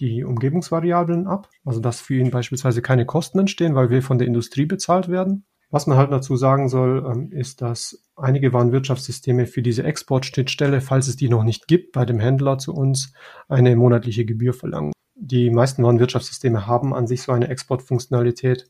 [0.00, 4.26] die Umgebungsvariablen ab, also dass für ihn beispielsweise keine Kosten entstehen, weil wir von der
[4.26, 5.44] Industrie bezahlt werden.
[5.72, 11.08] Was man halt dazu sagen soll, ähm, ist, dass einige Warenwirtschaftssysteme für diese Exportschnittstelle, falls
[11.08, 13.14] es die noch nicht gibt, bei dem Händler zu uns
[13.48, 14.92] eine monatliche Gebühr verlangen.
[15.14, 18.68] Die meisten Warenwirtschaftssysteme haben an sich so eine Exportfunktionalität,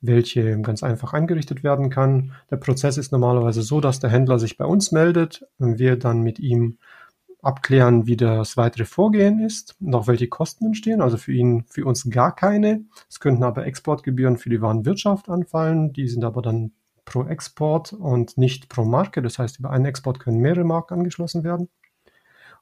[0.00, 2.32] welche ganz einfach eingerichtet werden kann.
[2.50, 6.22] Der Prozess ist normalerweise so, dass der Händler sich bei uns meldet, und wir dann
[6.22, 6.78] mit ihm
[7.42, 11.02] abklären, wie das weitere Vorgehen ist und auch welche Kosten entstehen.
[11.02, 12.84] Also für ihn, für uns gar keine.
[13.10, 15.92] Es könnten aber Exportgebühren für die Warenwirtschaft anfallen.
[15.92, 16.72] Die sind aber dann
[17.04, 19.22] pro Export und nicht pro Marke.
[19.22, 21.68] Das heißt, über einen Export können mehrere Marken angeschlossen werden.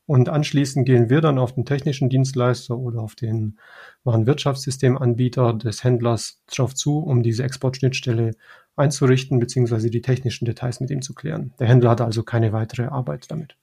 [0.07, 3.59] Und anschließend gehen wir dann auf den technischen Dienstleister oder auf den
[4.03, 8.33] Warenwirtschaftssystemanbieter des Händlers drauf zu, um diese Exportschnittstelle
[8.77, 9.91] einzurichten bzw.
[9.91, 11.53] die technischen Details mit ihm zu klären.
[11.61, 13.57] Der Händler hat also keine weitere Arbeit damit.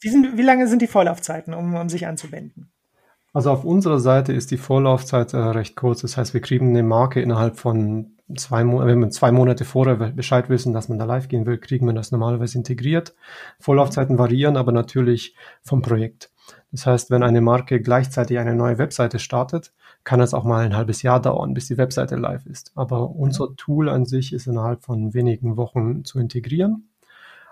[0.00, 2.70] Wie, sind, wie lange sind die Vorlaufzeiten, um, um sich anzuwenden?
[3.32, 6.02] Also auf unserer Seite ist die Vorlaufzeit äh, recht kurz.
[6.02, 9.96] Das heißt, wir kriegen eine Marke innerhalb von zwei Monaten, wenn wir zwei Monate vorher
[9.96, 13.14] Bescheid wissen, dass man da live gehen will, kriegen wir das normalerweise integriert.
[13.58, 16.30] Vorlaufzeiten variieren aber natürlich vom Projekt.
[16.70, 19.72] Das heißt, wenn eine Marke gleichzeitig eine neue Webseite startet,
[20.04, 22.72] kann es auch mal ein halbes Jahr dauern, bis die Webseite live ist.
[22.74, 26.88] Aber unser Tool an sich ist innerhalb von wenigen Wochen zu integrieren.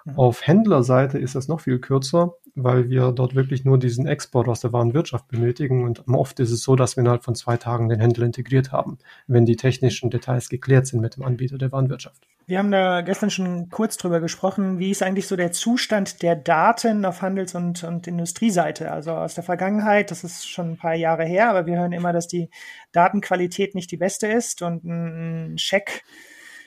[0.05, 0.19] Mhm.
[0.19, 4.61] Auf Händlerseite ist das noch viel kürzer, weil wir dort wirklich nur diesen Export aus
[4.61, 5.85] der Warenwirtschaft benötigen.
[5.85, 8.99] Und oft ist es so, dass wir innerhalb von zwei Tagen den Händler integriert haben,
[9.27, 12.27] wenn die technischen Details geklärt sind mit dem Anbieter der Warenwirtschaft.
[12.47, 14.79] Wir haben da gestern schon kurz drüber gesprochen.
[14.79, 18.91] Wie ist eigentlich so der Zustand der Daten auf Handels- und, und Industrieseite?
[18.91, 22.13] Also aus der Vergangenheit, das ist schon ein paar Jahre her, aber wir hören immer,
[22.13, 22.51] dass die
[22.91, 26.03] Datenqualität nicht die beste ist und ein Check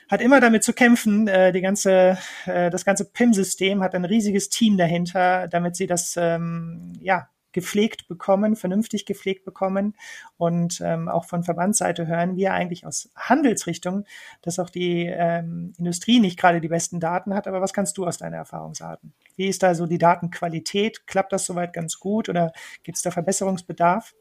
[0.08, 1.28] hat immer damit zu kämpfen.
[1.28, 6.16] Äh, die ganze, äh, das ganze PIM-System hat ein riesiges Team dahinter, damit sie das
[6.16, 9.94] ähm, ja gepflegt bekommen, vernünftig gepflegt bekommen.
[10.36, 14.04] Und ähm, auch von Verbandsseite hören wir eigentlich aus Handelsrichtung,
[14.42, 17.48] dass auch die ähm, Industrie nicht gerade die besten Daten hat.
[17.48, 19.14] Aber was kannst du aus deiner Erfahrung sagen?
[19.36, 21.06] Wie ist da so die Datenqualität?
[21.06, 24.12] Klappt das soweit ganz gut oder gibt es da Verbesserungsbedarf?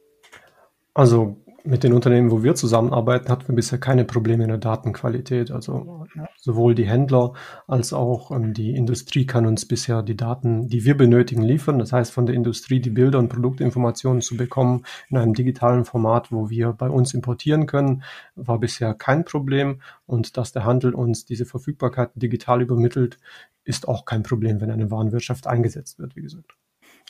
[0.94, 5.52] Also mit den Unternehmen, wo wir zusammenarbeiten, hatten wir bisher keine Probleme in der Datenqualität.
[5.52, 6.06] Also
[6.38, 7.34] sowohl die Händler
[7.68, 11.80] als auch ähm, die Industrie kann uns bisher die Daten, die wir benötigen, liefern.
[11.80, 16.32] Das heißt, von der Industrie die Bilder und Produktinformationen zu bekommen in einem digitalen Format,
[16.32, 18.04] wo wir bei uns importieren können,
[18.36, 19.82] war bisher kein Problem.
[20.06, 23.18] Und dass der Handel uns diese Verfügbarkeit digital übermittelt,
[23.64, 26.56] ist auch kein Problem, wenn eine Warenwirtschaft eingesetzt wird, wie gesagt.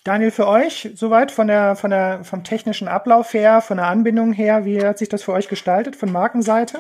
[0.06, 4.34] Daniel, für euch soweit von der, von der, vom technischen Ablauf her, von der Anbindung
[4.34, 6.78] her, wie hat sich das für euch gestaltet von Markenseite?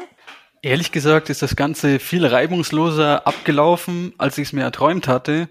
[0.61, 5.49] Ehrlich gesagt ist das Ganze viel reibungsloser abgelaufen, als ich es mir erträumt hatte.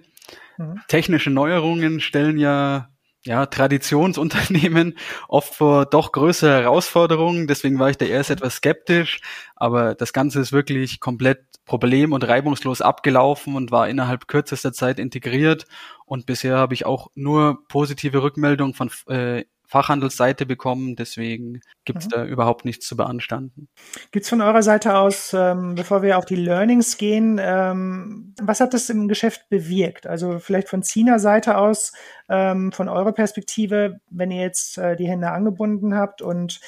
[0.56, 0.82] Mhm.
[0.87, 2.90] Technische Neuerungen stellen ja
[3.26, 7.46] ja, Traditionsunternehmen oft vor doch größere Herausforderungen.
[7.46, 9.20] Deswegen war ich da erst etwas skeptisch.
[9.56, 14.98] Aber das Ganze ist wirklich komplett problem- und reibungslos abgelaufen und war innerhalb kürzester Zeit
[14.98, 15.64] integriert.
[16.04, 20.96] Und bisher habe ich auch nur positive Rückmeldungen von äh, Fachhandelsseite bekommen.
[20.96, 22.11] Deswegen gibt es mhm.
[22.11, 23.68] da überhaupt nichts zu beanstanden.
[24.11, 28.61] Gibt es von eurer Seite aus, ähm, bevor wir auf die Learnings gehen, ähm, was
[28.61, 30.07] hat das im Geschäft bewirkt?
[30.07, 31.92] Also vielleicht von Zina Seite aus,
[32.29, 36.61] ähm, von eurer Perspektive, wenn ihr jetzt äh, die Hände angebunden habt und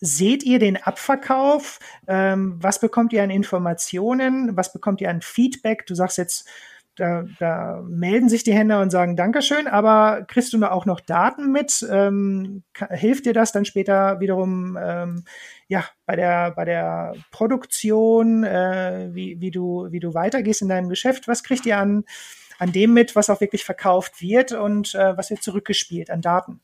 [0.00, 1.78] seht ihr den Abverkauf?
[2.06, 4.56] Ähm, was bekommt ihr an Informationen?
[4.56, 5.86] Was bekommt ihr an Feedback?
[5.86, 6.48] Du sagst jetzt,
[6.96, 11.52] da, da melden sich die Händler und sagen Dankeschön, aber kriegst du auch noch Daten
[11.52, 11.86] mit?
[11.90, 15.24] Ähm, hilft dir das dann später wiederum ähm,
[15.68, 20.88] ja bei der bei der Produktion, äh, wie, wie du wie du weitergehst in deinem
[20.88, 21.28] Geschäft?
[21.28, 22.04] Was kriegt ihr an
[22.58, 26.60] an dem mit, was auch wirklich verkauft wird und äh, was wird zurückgespielt an Daten?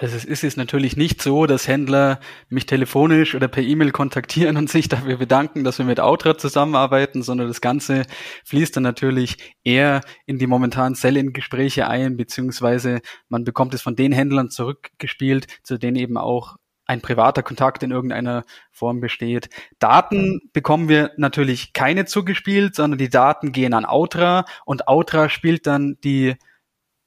[0.00, 4.56] Also es ist jetzt natürlich nicht so, dass Händler mich telefonisch oder per E-Mail kontaktieren
[4.56, 8.02] und sich dafür bedanken, dass wir mit Outra zusammenarbeiten, sondern das Ganze
[8.44, 14.10] fließt dann natürlich eher in die momentanen Sell-in-Gespräche ein, beziehungsweise man bekommt es von den
[14.10, 19.48] Händlern zurückgespielt, zu denen eben auch ein privater Kontakt in irgendeiner Form besteht.
[19.78, 25.68] Daten bekommen wir natürlich keine zugespielt, sondern die Daten gehen an Outra und Outra spielt
[25.68, 26.34] dann die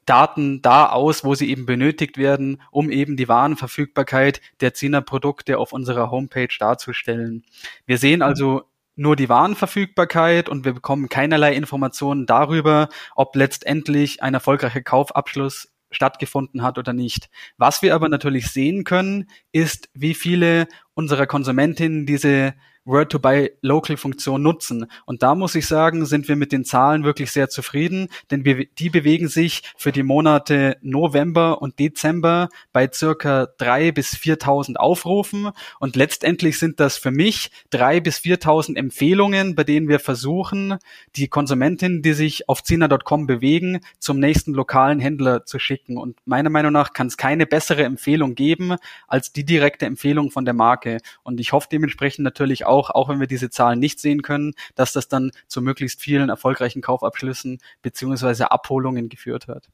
[0.08, 5.74] Daten da aus, wo sie eben benötigt werden, um eben die Warenverfügbarkeit der Zina-Produkte auf
[5.74, 7.43] unserer Homepage darzustellen.
[7.86, 8.63] Wir sehen also
[8.96, 16.63] nur die Warenverfügbarkeit und wir bekommen keinerlei Informationen darüber, ob letztendlich ein erfolgreicher Kaufabschluss stattgefunden
[16.63, 17.30] hat oder nicht.
[17.58, 22.56] Was wir aber natürlich sehen können, ist, wie viele unserer Konsumentinnen diese
[22.88, 24.88] Word-to-Buy-Local-Funktion nutzen.
[25.06, 28.89] Und da muss ich sagen, sind wir mit den Zahlen wirklich sehr zufrieden, denn die
[28.89, 35.52] bewegen sich für die Monate November und Dezember bei circa drei bis 4.000 Aufrufen.
[35.80, 40.78] Und letztendlich sind das für mich drei bis 4.000 Empfehlungen, bei denen wir versuchen,
[41.15, 45.97] die Konsumentinnen, die sich auf Zina.com bewegen, zum nächsten lokalen Händler zu schicken.
[45.97, 48.76] Und meiner Meinung nach kann es keine bessere Empfehlung geben
[49.08, 51.00] als die direkte Empfehlung von der Marke.
[51.23, 54.54] Und ich hoffe dementsprechend natürlich auch, auch, auch wenn wir diese Zahlen nicht sehen können,
[54.76, 59.68] dass das dann zu möglichst vielen erfolgreichen Kaufabschlüssen beziehungsweise Abholungen geführt hat.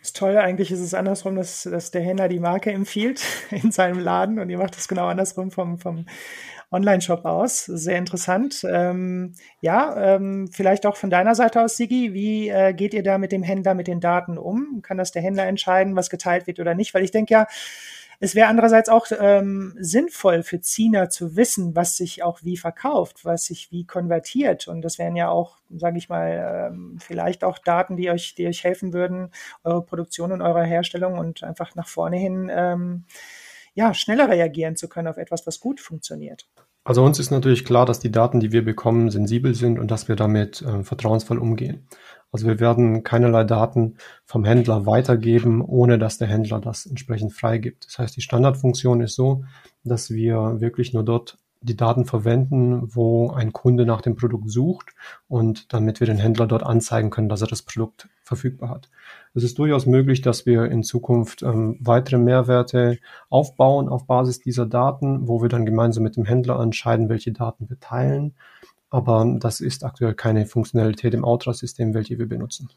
[0.00, 3.98] Das Tolle eigentlich ist es andersrum, dass, dass der Händler die Marke empfiehlt in seinem
[3.98, 6.04] Laden und ihr macht das genau andersrum vom, vom
[6.70, 7.64] Online-Shop aus.
[7.64, 8.66] Sehr interessant.
[8.68, 13.16] Ähm, ja, ähm, vielleicht auch von deiner Seite aus, Sigi, wie äh, geht ihr da
[13.16, 14.80] mit dem Händler mit den Daten um?
[14.82, 16.92] Kann das der Händler entscheiden, was geteilt wird oder nicht?
[16.92, 17.46] Weil ich denke ja,
[18.20, 23.24] es wäre andererseits auch ähm, sinnvoll für Zina zu wissen, was sich auch wie verkauft,
[23.24, 24.68] was sich wie konvertiert.
[24.68, 28.46] Und das wären ja auch, sage ich mal, ähm, vielleicht auch Daten, die euch, die
[28.46, 29.30] euch helfen würden,
[29.62, 33.04] eure Produktion und eure Herstellung und einfach nach vorne hin ähm,
[33.74, 36.46] ja, schneller reagieren zu können auf etwas, was gut funktioniert.
[36.84, 40.06] Also uns ist natürlich klar, dass die Daten, die wir bekommen, sensibel sind und dass
[40.06, 41.86] wir damit äh, vertrauensvoll umgehen.
[42.30, 47.86] Also wir werden keinerlei Daten vom Händler weitergeben, ohne dass der Händler das entsprechend freigibt.
[47.86, 49.44] Das heißt, die Standardfunktion ist so,
[49.82, 54.90] dass wir wirklich nur dort die Daten verwenden, wo ein Kunde nach dem Produkt sucht
[55.28, 58.90] und damit wir den Händler dort anzeigen können, dass er das Produkt verfügbar hat.
[59.34, 62.98] Es ist durchaus möglich, dass wir in Zukunft ähm, weitere Mehrwerte
[63.30, 67.68] aufbauen auf Basis dieser Daten, wo wir dann gemeinsam mit dem Händler entscheiden, welche Daten
[67.68, 68.34] wir teilen
[68.94, 72.68] aber das ist aktuell keine Funktionalität im Outra-System, welche wir benutzen.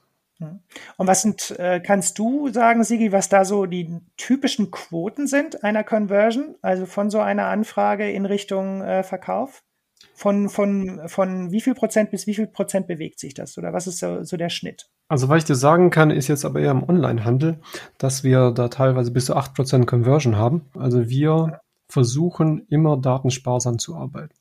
[0.98, 5.64] Und was sind, äh, kannst du sagen, Sigi, was da so die typischen Quoten sind
[5.64, 9.64] einer Conversion, also von so einer Anfrage in Richtung äh, Verkauf?
[10.18, 13.58] Von, von, von wie viel Prozent bis wie viel Prozent bewegt sich das?
[13.58, 14.90] Oder was ist so, so der Schnitt?
[15.10, 17.60] Also, was ich dir sagen kann, ist jetzt aber eher im Onlinehandel,
[18.00, 20.66] dass wir da teilweise bis zu 8% Conversion haben.
[20.74, 24.34] Also, wir versuchen immer datensparsam zu arbeiten.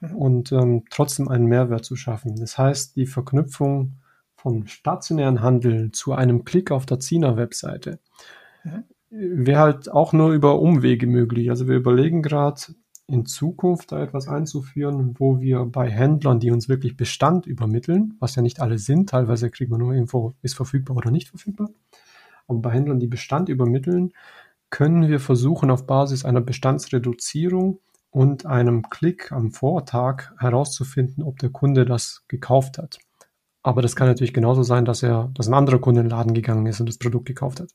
[0.00, 0.16] Mhm.
[0.16, 2.36] und ähm, trotzdem einen Mehrwert zu schaffen.
[2.36, 3.96] Das heißt, die Verknüpfung
[4.36, 7.98] vom stationären Handel zu einem Klick auf der Zina-Webseite
[8.64, 8.84] mhm.
[9.10, 11.50] wäre halt auch nur über Umwege möglich.
[11.50, 12.60] Also wir überlegen gerade
[13.08, 18.34] in Zukunft da etwas einzuführen, wo wir bei Händlern, die uns wirklich Bestand übermitteln, was
[18.34, 21.70] ja nicht alle sind, teilweise kriegt man nur Info, ist verfügbar oder nicht verfügbar,
[22.48, 24.12] aber bei Händlern, die Bestand übermitteln,
[24.70, 27.80] können wir versuchen, auf Basis einer Bestandsreduzierung
[28.10, 32.98] und einem Klick am Vortag herauszufinden, ob der Kunde das gekauft hat.
[33.62, 36.34] Aber das kann natürlich genauso sein, dass er, dass ein anderer Kunde in den Laden
[36.34, 37.70] gegangen ist und das Produkt gekauft hat.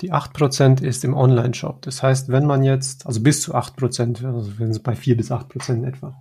[0.00, 1.82] Die 8% ist im Online-Shop.
[1.82, 5.30] Das heißt, wenn man jetzt, also bis zu 8%, also wenn es bei 4 bis
[5.30, 6.14] 8% etwa.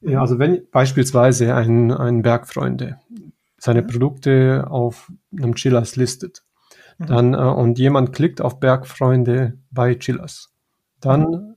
[0.00, 2.98] Ja, also wenn beispielsweise ein, ein Bergfreunde
[3.56, 6.44] seine Produkte auf einem Chillers listet,
[6.98, 7.06] mhm.
[7.06, 10.54] dann, äh, und jemand klickt auf Bergfreunde bei Chillers,
[11.00, 11.54] dann mhm.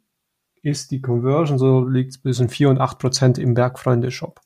[0.63, 4.39] ist die Conversion, so liegt es zwischen 4 und 8% im Bergfreunde-Shop.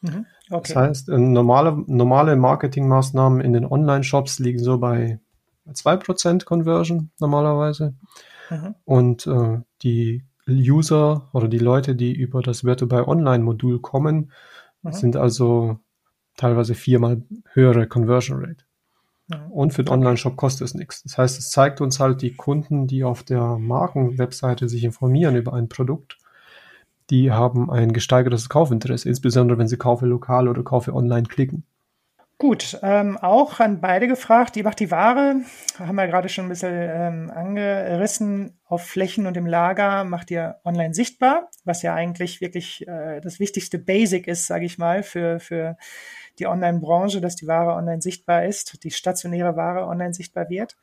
[0.00, 0.26] Mhm.
[0.48, 0.72] Okay.
[0.72, 5.20] Das heißt, äh, normale, normale Marketingmaßnahmen in den Online-Shops liegen so bei
[5.72, 7.94] 2% Conversion normalerweise.
[8.50, 8.74] Mhm.
[8.84, 14.32] Und äh, die User oder die Leute, die über das Virtual Online-Modul kommen,
[14.82, 14.92] mhm.
[14.92, 15.78] sind also
[16.36, 18.64] teilweise viermal höhere Conversion Rate.
[19.28, 19.52] Mhm.
[19.52, 21.02] Und für den Online-Shop kostet es nichts.
[21.02, 25.52] Das heißt, es zeigt uns halt die Kunden, die auf der Markenwebseite sich informieren über
[25.52, 26.18] ein Produkt,
[27.10, 31.64] die haben ein gesteigertes Kaufinteresse, insbesondere wenn sie Kaufe lokal oder Kaufe online klicken.
[32.38, 35.36] Gut, ähm, auch an beide gefragt, die macht die Ware,
[35.78, 40.60] haben wir gerade schon ein bisschen ähm, angerissen, auf Flächen und im Lager macht ihr
[40.62, 45.40] online sichtbar, was ja eigentlich wirklich äh, das wichtigste Basic ist, sage ich mal, für,
[45.40, 45.78] für
[46.38, 50.76] die Online-Branche, dass die Ware online sichtbar ist, die stationäre Ware online sichtbar wird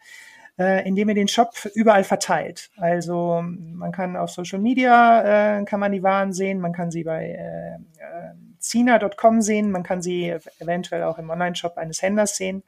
[0.58, 2.70] äh, indem ihr den Shop überall verteilt.
[2.78, 7.04] Also man kann auf Social Media äh, kann man die Waren sehen, man kann sie
[7.04, 8.34] bei äh, äh,
[8.64, 12.64] Zina.com sehen, man kann sie eventuell auch im Online-Shop eines Händlers sehen.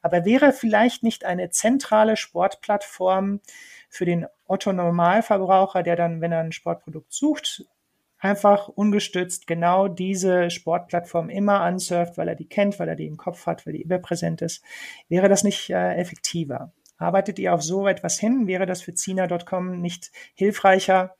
[0.00, 3.40] Aber wäre vielleicht nicht eine zentrale Sportplattform
[3.88, 7.64] für den Otto-Normalverbraucher, der dann, wenn er ein Sportprodukt sucht,
[8.20, 13.16] einfach ungestützt genau diese Sportplattform immer ansurft, weil er die kennt, weil er die im
[13.16, 14.62] Kopf hat, weil die überpräsent ist,
[15.08, 16.72] wäre das nicht äh, effektiver?
[16.98, 18.46] Arbeitet ihr auf so etwas hin?
[18.46, 21.16] Wäre das für Zina.com nicht hilfreicher,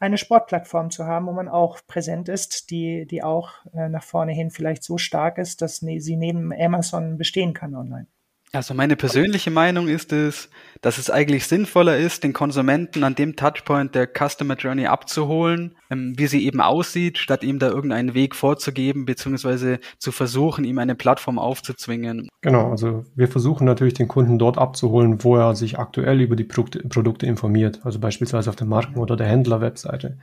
[0.00, 4.32] eine Sportplattform zu haben, wo man auch präsent ist, die, die auch äh, nach vorne
[4.32, 8.06] hin vielleicht so stark ist, dass ne, sie neben Amazon bestehen kann online?
[8.52, 13.36] Also meine persönliche Meinung ist es, dass es eigentlich sinnvoller ist, den Konsumenten an dem
[13.36, 18.34] Touchpoint der Customer Journey abzuholen, ähm, wie sie eben aussieht, statt ihm da irgendeinen Weg
[18.34, 22.28] vorzugeben, beziehungsweise zu versuchen, ihm eine Plattform aufzuzwingen.
[22.40, 26.44] Genau, also wir versuchen natürlich den Kunden dort abzuholen, wo er sich aktuell über die
[26.44, 30.18] Produkte, Produkte informiert, also beispielsweise auf der Marken- oder der Händler-Webseite.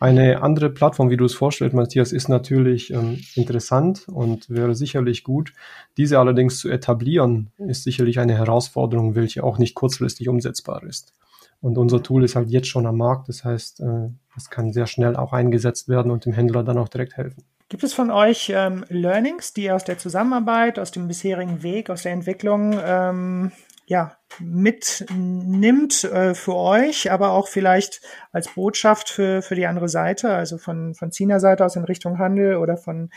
[0.00, 5.24] Eine andere Plattform, wie du es vorstellst, Matthias, ist natürlich ähm, interessant und wäre sicherlich
[5.24, 5.52] gut.
[5.96, 11.14] Diese allerdings zu etablieren, ist sicherlich eine Herausforderung, welche auch nicht kurzfristig umsetzbar ist.
[11.60, 14.86] Und unser Tool ist halt jetzt schon am Markt, das heißt, äh, es kann sehr
[14.86, 17.42] schnell auch eingesetzt werden und dem Händler dann auch direkt helfen.
[17.68, 21.90] Gibt es von euch ähm, Learnings, die ihr aus der Zusammenarbeit, aus dem bisherigen Weg,
[21.90, 23.52] aus der Entwicklung ähm,
[23.88, 30.28] ja, mitnimmt äh, für euch, aber auch vielleicht als Botschaft für, für die andere Seite,
[30.28, 33.08] also von, von Zina Seite aus in Richtung Handel oder von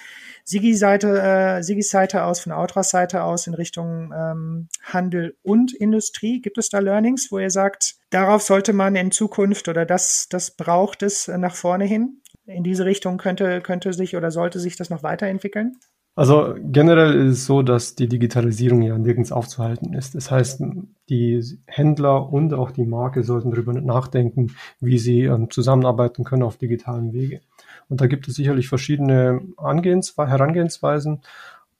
[0.45, 5.73] Sigi Seite, äh, Sigis Seite aus, von Outras Seite aus in Richtung ähm, Handel und
[5.73, 6.39] Industrie.
[6.39, 10.51] Gibt es da Learnings, wo ihr sagt, darauf sollte man in Zukunft oder das, das
[10.51, 12.21] braucht es nach vorne hin?
[12.45, 15.75] In diese Richtung könnte, könnte sich oder sollte sich das noch weiterentwickeln?
[16.13, 20.13] Also generell ist es so, dass die Digitalisierung ja nirgends aufzuhalten ist.
[20.13, 20.61] Das heißt,
[21.07, 26.57] die Händler und auch die Marke sollten darüber nachdenken, wie sie ähm, zusammenarbeiten können auf
[26.57, 27.39] digitalen Wege.
[27.87, 31.21] Und da gibt es sicherlich verschiedene Angehens Herangehensweisen.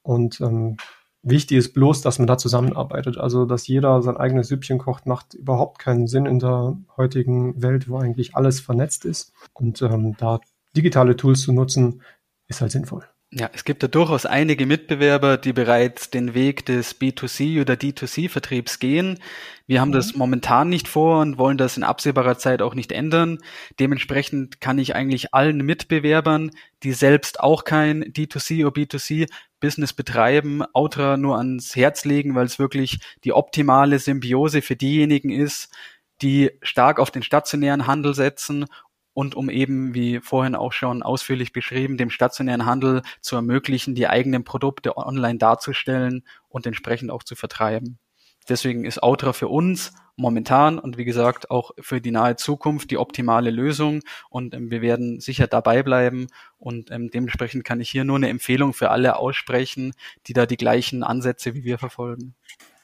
[0.02, 0.78] Und ähm,
[1.22, 3.18] wichtig ist bloß, dass man da zusammenarbeitet.
[3.18, 7.86] Also, dass jeder sein eigenes Süppchen kocht, macht überhaupt keinen Sinn in der heutigen Welt,
[7.88, 9.34] wo eigentlich alles vernetzt ist.
[9.52, 10.40] Und ähm, da
[10.74, 12.00] digitale Tools zu nutzen,
[12.48, 13.11] ist halt sinnvoll.
[13.34, 18.78] Ja, es gibt ja durchaus einige Mitbewerber, die bereits den Weg des B2C oder D2C-Vertriebs
[18.78, 19.20] gehen.
[19.66, 19.94] Wir haben mhm.
[19.94, 23.38] das momentan nicht vor und wollen das in absehbarer Zeit auch nicht ändern.
[23.80, 26.50] Dementsprechend kann ich eigentlich allen Mitbewerbern,
[26.82, 32.58] die selbst auch kein D2C oder B2C-Business betreiben, Outra nur ans Herz legen, weil es
[32.58, 35.72] wirklich die optimale Symbiose für diejenigen ist,
[36.20, 38.66] die stark auf den stationären Handel setzen
[39.14, 44.08] und um eben, wie vorhin auch schon ausführlich beschrieben, dem stationären Handel zu ermöglichen, die
[44.08, 47.98] eigenen Produkte online darzustellen und entsprechend auch zu vertreiben.
[48.48, 52.98] Deswegen ist Outra für uns momentan und wie gesagt auch für die nahe Zukunft die
[52.98, 56.26] optimale Lösung und ähm, wir werden sicher dabei bleiben
[56.58, 59.94] und ähm, dementsprechend kann ich hier nur eine Empfehlung für alle aussprechen,
[60.26, 62.34] die da die gleichen Ansätze wie wir verfolgen.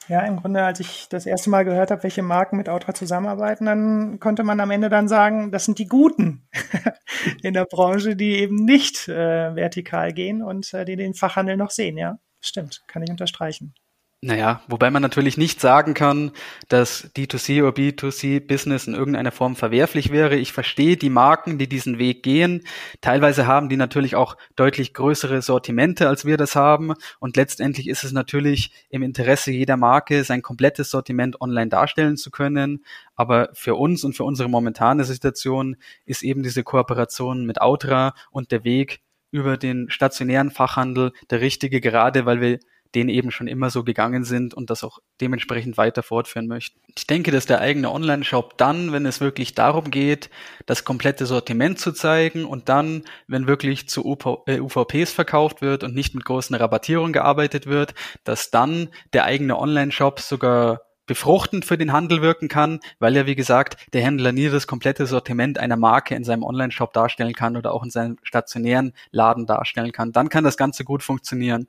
[0.09, 3.65] Ja, im Grunde, als ich das erste Mal gehört habe, welche Marken mit Outra zusammenarbeiten,
[3.67, 6.49] dann konnte man am Ende dann sagen, das sind die Guten
[7.43, 11.69] in der Branche, die eben nicht äh, vertikal gehen und äh, die den Fachhandel noch
[11.69, 11.95] sehen.
[11.95, 13.75] Ja, stimmt, kann ich unterstreichen.
[14.21, 16.31] Naja, wobei man natürlich nicht sagen kann,
[16.67, 20.35] dass D2C oder B2C Business in irgendeiner Form verwerflich wäre.
[20.35, 22.65] Ich verstehe die Marken, die diesen Weg gehen.
[22.99, 26.95] Teilweise haben die natürlich auch deutlich größere Sortimente, als wir das haben.
[27.19, 32.29] Und letztendlich ist es natürlich im Interesse jeder Marke, sein komplettes Sortiment online darstellen zu
[32.29, 32.83] können.
[33.15, 38.51] Aber für uns und für unsere momentane Situation ist eben diese Kooperation mit Outra und
[38.51, 38.99] der Weg
[39.31, 42.59] über den stationären Fachhandel der richtige, gerade weil wir
[42.95, 46.79] den eben schon immer so gegangen sind und das auch dementsprechend weiter fortführen möchten.
[46.95, 50.29] Ich denke, dass der eigene Online-Shop dann, wenn es wirklich darum geht,
[50.65, 55.93] das komplette Sortiment zu zeigen und dann, wenn wirklich zu UVPs äh, verkauft wird und
[55.93, 61.91] nicht mit großen Rabattierungen gearbeitet wird, dass dann der eigene Online-Shop sogar befruchtend für den
[61.91, 66.13] Handel wirken kann, weil ja, wie gesagt, der Händler nie das komplette Sortiment einer Marke
[66.13, 70.11] in seinem Online-Shop darstellen kann oder auch in seinem stationären Laden darstellen kann.
[70.11, 71.67] Dann kann das Ganze gut funktionieren.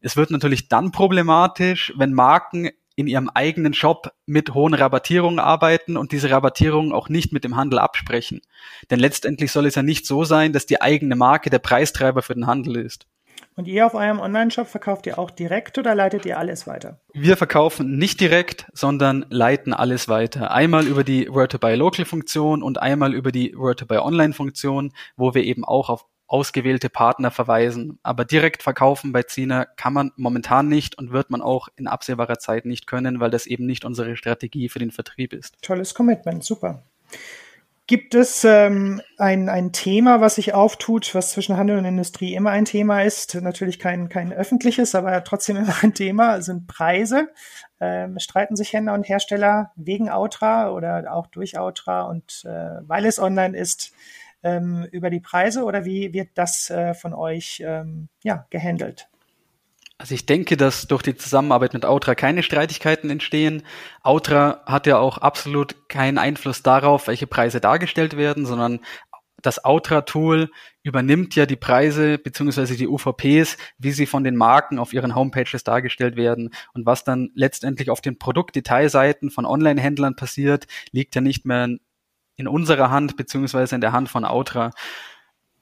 [0.00, 5.96] Es wird natürlich dann problematisch, wenn Marken in ihrem eigenen Shop mit hohen Rabattierungen arbeiten
[5.96, 8.40] und diese Rabattierungen auch nicht mit dem Handel absprechen.
[8.90, 12.34] Denn letztendlich soll es ja nicht so sein, dass die eigene Marke der Preistreiber für
[12.34, 13.06] den Handel ist.
[13.54, 17.00] Und ihr auf eurem Online-Shop verkauft ihr auch direkt oder leitet ihr alles weiter?
[17.12, 20.50] Wir verkaufen nicht direkt, sondern leiten alles weiter.
[20.50, 26.90] Einmal über die Word-to-Buy-Local-Funktion und einmal über die Word-to-Buy-Online-Funktion, wo wir eben auch auf ausgewählte
[26.90, 27.98] Partner verweisen.
[28.02, 32.38] Aber direkt verkaufen bei Zina kann man momentan nicht und wird man auch in absehbarer
[32.38, 35.60] Zeit nicht können, weil das eben nicht unsere Strategie für den Vertrieb ist.
[35.62, 36.82] Tolles Commitment, super.
[37.86, 42.50] Gibt es ähm, ein, ein Thema, was sich auftut, was zwischen Handel und Industrie immer
[42.50, 43.34] ein Thema ist?
[43.36, 47.28] Natürlich kein, kein öffentliches, aber trotzdem immer ein Thema, sind Preise.
[47.80, 53.06] Ähm, streiten sich Händler und Hersteller wegen Outra oder auch durch Outra und äh, weil
[53.06, 53.94] es online ist,
[54.42, 59.08] ähm, über die Preise oder wie wird das äh, von euch ähm, ja, gehandelt?
[60.00, 63.64] Also ich denke, dass durch die Zusammenarbeit mit Outra keine Streitigkeiten entstehen.
[64.04, 68.78] Outra hat ja auch absolut keinen Einfluss darauf, welche Preise dargestellt werden, sondern
[69.42, 70.50] das Outra-Tool
[70.82, 75.64] übernimmt ja die Preise beziehungsweise die UVPs, wie sie von den Marken auf ihren Homepages
[75.64, 76.50] dargestellt werden.
[76.74, 81.68] Und was dann letztendlich auf den Produktdetailseiten von Online-Händlern passiert, liegt ja nicht mehr
[82.38, 84.70] in unserer Hand beziehungsweise in der Hand von Outra.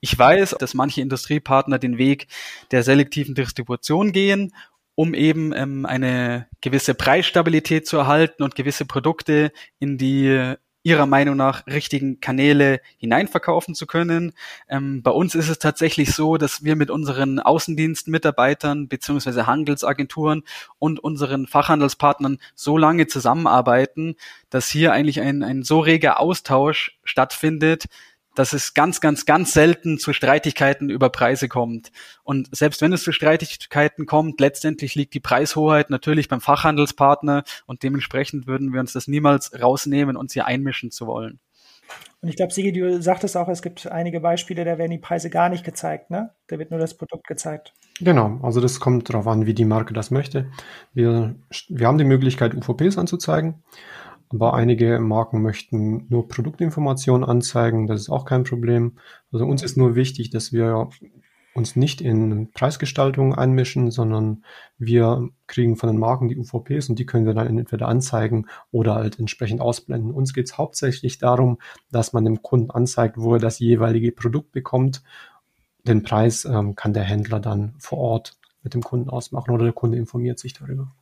[0.01, 2.29] Ich weiß, dass manche Industriepartner den Weg
[2.71, 4.53] der selektiven Distribution gehen,
[4.95, 10.55] um eben ähm, eine gewisse Preisstabilität zu erhalten und gewisse Produkte in die
[10.87, 14.35] ihrer Meinung nach richtigen Kanäle hineinverkaufen zu können.
[14.69, 20.45] Ähm, bei uns ist es tatsächlich so, dass wir mit unseren Außendienstmitarbeitern beziehungsweise Handelsagenturen
[20.79, 24.15] und unseren Fachhandelspartnern so lange zusammenarbeiten,
[24.49, 27.87] dass hier eigentlich ein, ein so reger Austausch stattfindet,
[28.37, 31.91] dass es ganz, ganz, ganz selten zu Streitigkeiten über Preise kommt.
[32.23, 37.83] Und selbst wenn es zu Streitigkeiten kommt, letztendlich liegt die Preishoheit natürlich beim Fachhandelspartner und
[37.83, 41.41] dementsprechend würden wir uns das niemals rausnehmen, uns hier einmischen zu wollen.
[42.21, 45.31] Und ich glaube, Sigi, du sagtest auch, es gibt einige Beispiele, da werden die Preise
[45.31, 46.31] gar nicht gezeigt, ne?
[46.49, 47.73] Da wird nur das Produkt gezeigt.
[48.01, 50.51] Genau, also das kommt darauf an, wie die Marke das möchte.
[50.93, 51.37] Wir,
[51.69, 53.63] wir haben die Möglichkeit, UVPs anzuzeigen.
[54.29, 58.99] Aber einige Marken möchten nur Produktinformationen anzeigen, das ist auch kein Problem.
[59.33, 60.89] Also uns ist nur wichtig, dass wir
[61.57, 64.45] uns nicht in Preisgestaltung einmischen, sondern
[64.79, 68.95] wir kriegen von den Marken die UVPs und die können wir dann entweder anzeigen oder
[68.95, 70.13] halt entsprechend ausblenden.
[70.13, 71.59] Uns geht es hauptsächlich darum,
[71.91, 75.03] dass man dem Kunden anzeigt, wo er das jeweilige Produkt bekommt.
[75.85, 79.73] Den Preis ähm, kann der Händler dann vor Ort mit dem Kunden ausmachen oder der
[79.73, 80.93] Kunde informiert sich darüber.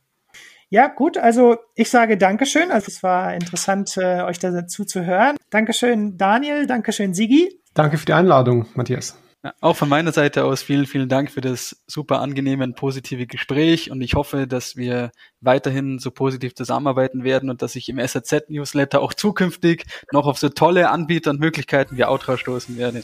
[0.69, 2.71] Ja, gut, also ich sage Dankeschön.
[2.71, 5.37] Also es war interessant, äh, euch dazu zu hören.
[5.49, 7.61] Dankeschön, Daniel, Dankeschön, Sigi.
[7.73, 9.17] Danke für die Einladung, Matthias.
[9.43, 13.27] Ja, auch von meiner Seite aus vielen, vielen Dank für das super angenehme und positive
[13.27, 17.99] Gespräch und ich hoffe, dass wir weiterhin so positiv zusammenarbeiten werden und dass ich im
[17.99, 23.03] SAZ-Newsletter auch zukünftig noch auf so tolle Anbieter und Möglichkeiten wie Outra stoßen werde.